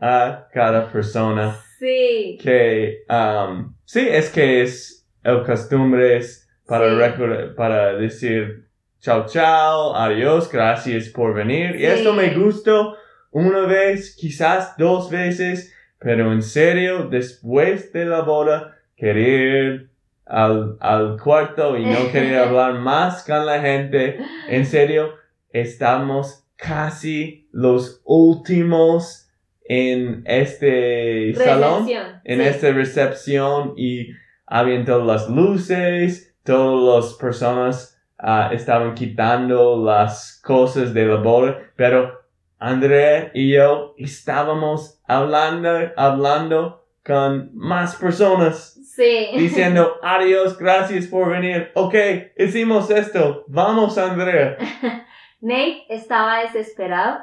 a 0.00 0.46
cada 0.52 0.90
persona. 0.92 1.56
Sí. 1.78 2.38
que 2.42 3.04
um, 3.10 3.74
sí 3.84 4.06
es 4.10 4.30
que 4.30 4.62
es 4.62 5.06
el 5.22 5.42
costumbre 5.44 6.16
es 6.16 6.48
para 6.66 6.88
Sí. 6.88 6.94
recordar- 6.96 7.54
para 7.54 7.92
decir 7.96 8.65
chao 9.06 9.24
chao 9.26 9.94
adiós 9.94 10.50
gracias 10.50 11.08
por 11.10 11.32
venir 11.32 11.76
y 11.76 11.78
Sí. 11.78 11.84
esto 11.86 12.12
me 12.12 12.34
gustó 12.34 12.96
una 13.30 13.60
vez 13.60 14.16
quizás 14.16 14.76
dos 14.76 15.10
veces 15.10 15.72
pero 16.00 16.32
en 16.32 16.42
serio 16.42 17.06
después 17.08 17.92
de 17.92 18.04
la 18.04 18.22
boda 18.22 18.76
quería 18.96 19.36
ir 19.62 19.90
al, 20.26 20.76
al 20.80 21.16
cuarto 21.22 21.76
y 21.78 21.84
no 21.86 22.10
quería 22.10 22.42
hablar 22.48 22.74
más 22.80 23.22
con 23.22 23.46
la 23.46 23.60
gente 23.60 24.18
en 24.48 24.66
serio 24.66 25.14
estamos 25.52 26.44
casi 26.56 27.48
los 27.52 28.00
últimos 28.04 29.30
en 29.68 30.24
este 30.26 31.32
salón 31.34 31.86
Recepción. 31.86 32.20
en 32.24 32.40
sí. 32.40 32.44
esta 32.48 32.70
recepción 32.72 33.74
y 33.76 34.08
habían 34.46 34.84
todas 34.84 35.06
las 35.06 35.28
luces, 35.30 36.34
todas 36.44 37.04
las 37.04 37.14
personas 37.14 37.95
ah, 38.18 38.50
estaban 38.52 38.94
quitando 38.94 39.82
las 39.84 40.40
cosas 40.44 40.92
de 40.94 41.06
la 41.06 41.16
boda, 41.16 41.58
pero 41.76 42.20
Andrea 42.58 43.30
y 43.34 43.52
yo 43.54 43.94
estábamos 43.98 45.00
hablando, 45.06 45.92
hablando 45.96 46.84
con 47.04 47.50
más 47.54 47.96
personas, 47.96 48.72
Sí. 48.96 49.28
diciendo 49.36 49.96
adiós, 50.02 50.56
gracias 50.58 51.06
por 51.06 51.28
venir, 51.30 51.70
ok, 51.74 51.94
hicimos 52.38 52.90
esto, 52.90 53.44
vamos 53.46 53.98
Andrea. 53.98 54.56
Nate 55.40 55.84
estaba 55.90 56.40
desesperado 56.40 57.18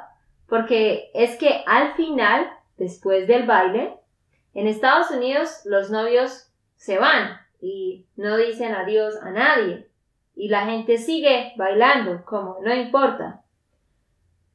porque 0.48 1.10
es 1.14 1.36
que 1.36 1.64
al 1.66 1.94
final, 1.94 2.48
después 2.78 3.26
del 3.26 3.44
baile, 3.44 3.94
en 4.54 4.68
Estados 4.68 5.10
Unidos 5.10 5.62
los 5.64 5.90
novios 5.90 6.52
se 6.76 6.98
van 6.98 7.38
y 7.60 8.06
no 8.16 8.36
dicen 8.36 8.72
adiós 8.72 9.16
a 9.20 9.30
nadie 9.30 9.88
y 10.36 10.48
la 10.48 10.66
gente 10.66 10.98
sigue 10.98 11.52
bailando 11.56 12.24
como 12.24 12.58
no 12.62 12.74
importa. 12.74 13.42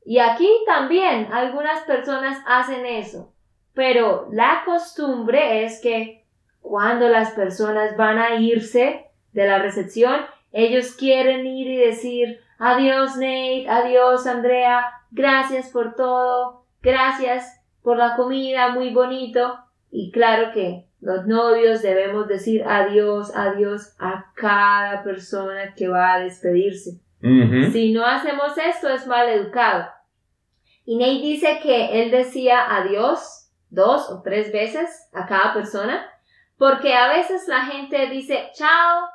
Y 0.06 0.20
aquí 0.20 0.50
también 0.66 1.32
algunas 1.32 1.82
personas 1.82 2.38
hacen 2.48 2.86
eso, 2.86 3.34
pero 3.74 4.28
la 4.32 4.64
costumbre 4.66 5.64
es 5.64 5.82
que 5.82 6.26
cuando 6.62 7.10
las 7.10 7.32
personas 7.32 7.96
van 7.96 8.18
a 8.18 8.36
irse 8.36 9.06
de 9.34 9.48
la 9.48 9.60
recepción, 9.60 10.22
ellos 10.52 10.94
quieren 10.96 11.46
ir 11.46 11.68
y 11.68 11.78
decir 11.78 12.42
Adiós 12.62 13.16
Nate, 13.16 13.70
adiós 13.70 14.28
Andrea, 14.28 14.84
gracias 15.12 15.70
por 15.70 15.96
todo, 15.96 16.66
gracias 16.82 17.64
por 17.82 17.98
la 17.98 18.18
comida, 18.18 18.74
muy 18.74 18.94
bonito. 18.94 19.58
Y 19.90 20.12
claro 20.12 20.52
que 20.52 20.89
los 21.02 21.26
novios 21.28 21.82
debemos 21.82 22.28
decir 22.28 22.64
adiós, 22.66 23.32
adiós 23.36 23.96
a 24.00 24.26
cada 24.36 25.04
persona 25.04 25.74
que 25.76 25.88
va 25.88 26.14
a 26.16 26.20
despedirse. 26.20 27.00
Si 27.72 27.92
no 27.94 28.06
hacemos 28.06 28.58
esto 28.58 28.90
es 28.90 29.06
mal 29.08 29.28
educado. 29.30 29.88
Y 30.86 30.98
Nate 30.98 31.22
dice 31.22 31.60
que 31.62 32.02
él 32.02 32.12
decía 32.12 32.76
adiós 32.76 33.52
dos 33.70 34.10
o 34.10 34.22
tres 34.24 34.52
veces 34.52 34.90
a 35.14 35.26
cada 35.28 35.54
persona, 35.54 36.06
porque 36.58 36.94
a 36.94 37.08
veces 37.10 37.48
la 37.48 37.62
gente 37.66 38.10
dice 38.10 38.50
chao 38.54 39.08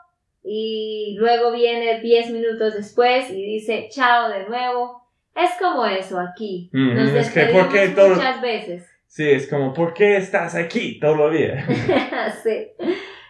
y 0.42 1.16
luego 1.18 1.50
viene 1.52 2.00
10 2.00 2.30
minutos 2.30 2.74
después 2.74 3.28
y 3.30 3.42
dice 3.42 3.88
chao 3.90 4.28
de 4.28 4.46
nuevo. 4.48 5.02
Es 5.34 5.50
como 5.60 5.84
eso 5.84 6.20
aquí. 6.20 6.70
Ujú, 6.72 6.94
Nos 6.94 7.08
es 7.08 7.30
que, 7.30 7.40
despedimos 7.40 7.64
¿por 7.66 7.72
qué 7.74 7.88
todo- 7.88 8.08
muchas 8.14 8.40
veces. 8.40 8.86
Sí, 9.14 9.30
es 9.30 9.48
como, 9.48 9.72
¿por 9.72 9.94
qué 9.94 10.16
estás 10.16 10.56
aquí 10.56 10.98
todavía? 10.98 11.64
Sí. 12.42 12.66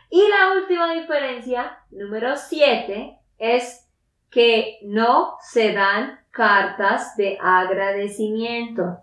Y 0.08 0.22
la 0.30 0.58
última 0.58 0.94
diferencia, 0.94 1.76
número 1.90 2.38
7, 2.38 3.18
es 3.36 3.86
que 4.30 4.78
no 4.82 5.34
se 5.42 5.74
dan 5.74 6.20
cartas 6.30 7.14
de 7.18 7.36
agradecimiento. 7.38 9.00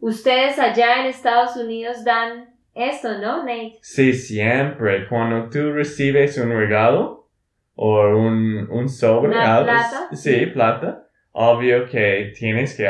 ¿Ustedes 0.00 0.58
allá 0.58 1.00
en 1.00 1.06
Estados 1.06 1.56
Unidos 1.56 2.04
dan 2.04 2.56
esto, 2.74 3.16
¿no, 3.16 3.38
Nate? 3.38 3.78
Sí, 3.80 4.12
siempre. 4.12 5.08
Cuando 5.08 5.48
tú 5.48 5.72
recibes 5.72 6.36
un 6.36 6.50
regalo 6.50 7.30
o 7.74 8.00
un, 8.08 8.68
un 8.70 8.86
sobre, 8.90 9.30
Una 9.30 9.62
plata. 9.62 10.08
Sí, 10.12 10.44
plata. 10.44 11.08
Obvio 11.34 11.88
que 11.88 12.32
tienes 12.38 12.76
que 12.76 12.86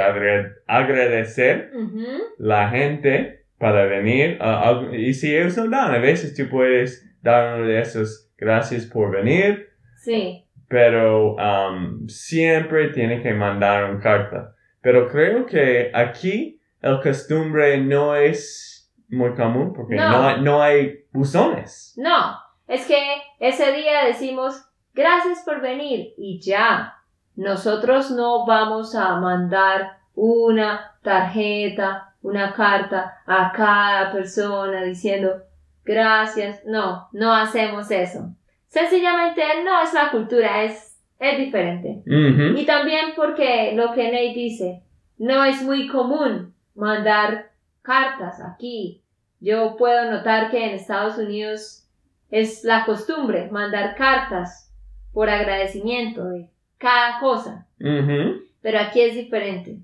agradecer 0.67 1.71
Ujú. 1.75 2.05
la 2.39 2.69
gente 2.71 3.45
para 3.59 3.85
venir. 3.87 4.39
ah, 4.41 4.63
ah, 4.91 4.97
y 4.97 5.15
si 5.15 5.35
ellos 5.37 5.57
no 5.57 5.69
dan, 5.69 5.95
a 5.95 5.99
veces 5.99 6.35
tú 6.35 6.49
puedes 6.51 7.09
dar 7.23 7.59
uno 7.61 7.69
de 7.69 7.81
esos 7.81 8.31
gracias 8.37 8.87
por 8.87 9.13
venir, 9.13 9.69
Sí. 9.99 10.45
pero 10.69 11.37
um, 11.37 12.09
siempre 12.09 12.89
tiene 12.89 13.23
que 13.23 13.33
mandar 13.33 13.85
una 13.91 14.01
carta. 14.01 14.55
Pero 14.81 15.07
creo 15.09 15.47
que 15.47 15.93
aquí 15.95 16.61
el 16.81 17.01
costumbre 17.01 17.79
no 17.81 18.17
es 18.17 18.93
muy 19.09 19.35
común 19.35 19.73
porque 19.73 19.95
No. 19.95 20.37
no 20.39 20.61
hay 20.61 21.05
buzones. 21.13 21.95
No, 21.97 22.35
es 22.67 22.85
que 22.87 22.99
ese 23.39 23.71
día 23.73 24.07
decimos 24.07 24.61
gracias 24.95 25.43
por 25.45 25.61
venir 25.61 26.15
y 26.19 26.41
ya. 26.41 26.95
Nosotros 27.37 28.11
no 28.11 28.45
vamos 28.47 28.95
a 28.95 29.17
mandar 29.17 29.99
una 30.15 30.93
tarjeta, 31.03 32.15
una 32.23 32.53
carta 32.53 33.23
a 33.27 33.53
cada 33.53 34.13
persona 34.13 34.83
diciendo 34.83 35.43
gracias. 35.85 36.63
No, 36.67 37.09
no 37.13 37.35
hacemos 37.35 37.91
eso. 37.91 38.35
Sencillamente 38.69 39.43
no 39.65 39.83
es 39.83 39.93
la 39.93 40.11
cultura, 40.11 40.65
es, 40.65 40.99
es 41.19 41.39
diferente. 41.39 42.03
Y 42.07 42.65
también 42.65 43.13
porque 43.17 43.73
lo 43.75 43.93
que 43.93 44.05
Nate 44.05 44.33
dice, 44.35 44.83
no 45.19 45.45
es 45.45 45.63
muy 45.63 45.89
común 45.89 46.55
mandar 46.75 47.51
cartas 47.83 48.41
aquí. 48.41 49.03
Yo 49.41 49.77
puedo 49.77 50.11
notar 50.11 50.51
que 50.51 50.65
en 50.65 50.75
Estados 50.75 51.19
Unidos 51.19 51.87
es 52.31 52.65
la 52.65 52.87
costumbre 52.87 53.51
mandar 53.51 53.95
cartas 53.95 54.73
por 55.13 55.29
agradecimiento 55.29 56.25
de 56.25 56.49
cada 56.83 57.21
cosa, 57.21 57.67
pero 57.79 58.79
aquí 58.81 59.01
es 59.01 59.15
diferente. 59.15 59.79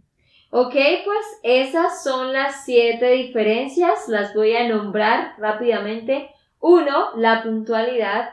Ok, 0.51 0.73
pues 0.73 1.27
esas 1.43 2.03
son 2.03 2.33
las 2.33 2.65
siete 2.65 3.11
diferencias, 3.13 4.09
las 4.09 4.35
voy 4.35 4.57
a 4.57 4.69
nombrar 4.69 5.35
rápidamente. 5.39 6.31
Uno, 6.59 7.11
la 7.17 7.43
puntualidad. 7.43 8.31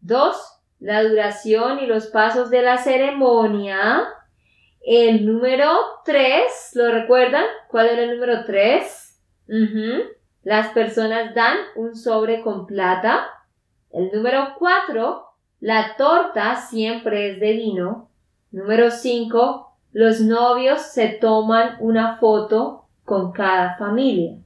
Dos, 0.00 0.36
la 0.78 1.02
duración 1.02 1.80
y 1.80 1.86
los 1.86 2.06
pasos 2.06 2.50
de 2.50 2.62
la 2.62 2.78
ceremonia. 2.78 4.08
El 4.80 5.26
número 5.26 5.70
tres, 6.04 6.70
¿lo 6.74 6.90
recuerdan? 6.90 7.44
¿Cuál 7.68 7.88
era 7.88 8.02
el 8.04 8.12
número 8.12 8.44
tres? 8.46 9.20
Las 10.42 10.68
personas 10.68 11.34
dan 11.34 11.58
un 11.76 11.94
sobre 11.96 12.40
con 12.40 12.66
plata. 12.66 13.28
El 13.90 14.10
número 14.12 14.54
cuatro, 14.58 15.29
la 15.60 15.96
torta 15.96 16.56
siempre 16.56 17.32
es 17.32 17.40
de 17.40 17.52
vino. 17.52 18.10
Número 18.50 18.90
cinco, 18.90 19.76
los 19.92 20.20
novios 20.20 20.80
se 20.80 21.08
toman 21.08 21.76
una 21.80 22.16
foto 22.18 22.86
con 23.04 23.32
cada 23.32 23.76
familia. 23.76 24.38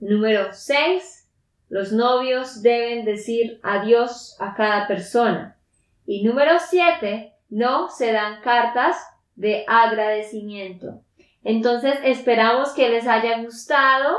Número 0.00 0.52
6. 0.52 1.28
Los 1.68 1.92
novios 1.92 2.62
deben 2.62 3.04
decir 3.04 3.60
adiós 3.62 4.36
a 4.40 4.54
cada 4.54 4.86
persona. 4.86 5.58
Y 6.06 6.24
número 6.24 6.52
7. 6.58 7.32
No 7.50 7.90
se 7.90 8.12
dan 8.12 8.40
cartas 8.40 8.96
de 9.34 9.64
agradecimiento. 9.66 11.02
Entonces 11.44 11.98
esperamos 12.04 12.70
que 12.70 12.88
les 12.88 13.06
haya 13.06 13.42
gustado 13.42 14.16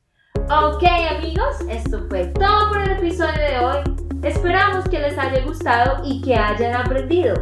Ok 0.51 0.85
amigos, 0.85 1.57
esto 1.69 2.07
fue 2.09 2.27
todo 2.27 2.69
por 2.69 2.83
el 2.83 2.93
episodio 2.93 3.41
de 3.41 3.59
hoy. 3.59 3.79
Esperamos 4.23 4.89
que 4.89 4.99
les 4.99 5.17
haya 5.17 5.45
gustado 5.45 6.03
y 6.05 6.21
que 6.23 6.35
hayan 6.35 6.75
aprendido. 6.75 7.35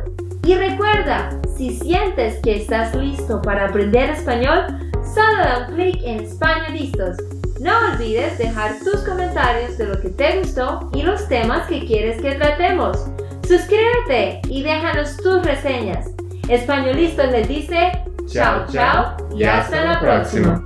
Y 0.44 0.54
recuerda, 0.54 1.30
si 1.56 1.76
sientes 1.76 2.40
que 2.42 2.56
estás 2.56 2.94
listo 2.94 3.42
para 3.42 3.66
aprender 3.66 4.10
español, 4.10 4.66
solo 5.02 5.38
da 5.38 5.66
un 5.68 5.74
clic 5.74 6.00
en 6.04 6.20
Españolistos. 6.20 7.16
No 7.60 7.72
olvides 7.92 8.38
dejar 8.38 8.78
tus 8.78 9.00
comentarios 9.00 9.76
de 9.76 9.86
lo 9.86 10.00
que 10.00 10.10
te 10.10 10.38
gustó 10.38 10.88
y 10.94 11.02
los 11.02 11.26
temas 11.28 11.66
que 11.66 11.84
quieres 11.84 12.22
que 12.22 12.36
tratemos. 12.36 13.10
Suscríbete 13.48 14.42
y 14.50 14.62
déjanos 14.62 15.16
tus 15.16 15.42
reseñas. 15.42 16.10
Españolistos 16.50 17.30
les 17.32 17.48
dice 17.48 17.92
chao 18.26 18.66
chao 18.70 19.16
y 19.34 19.44
hasta 19.44 19.86
la 19.86 20.00
próxima. 20.00 20.62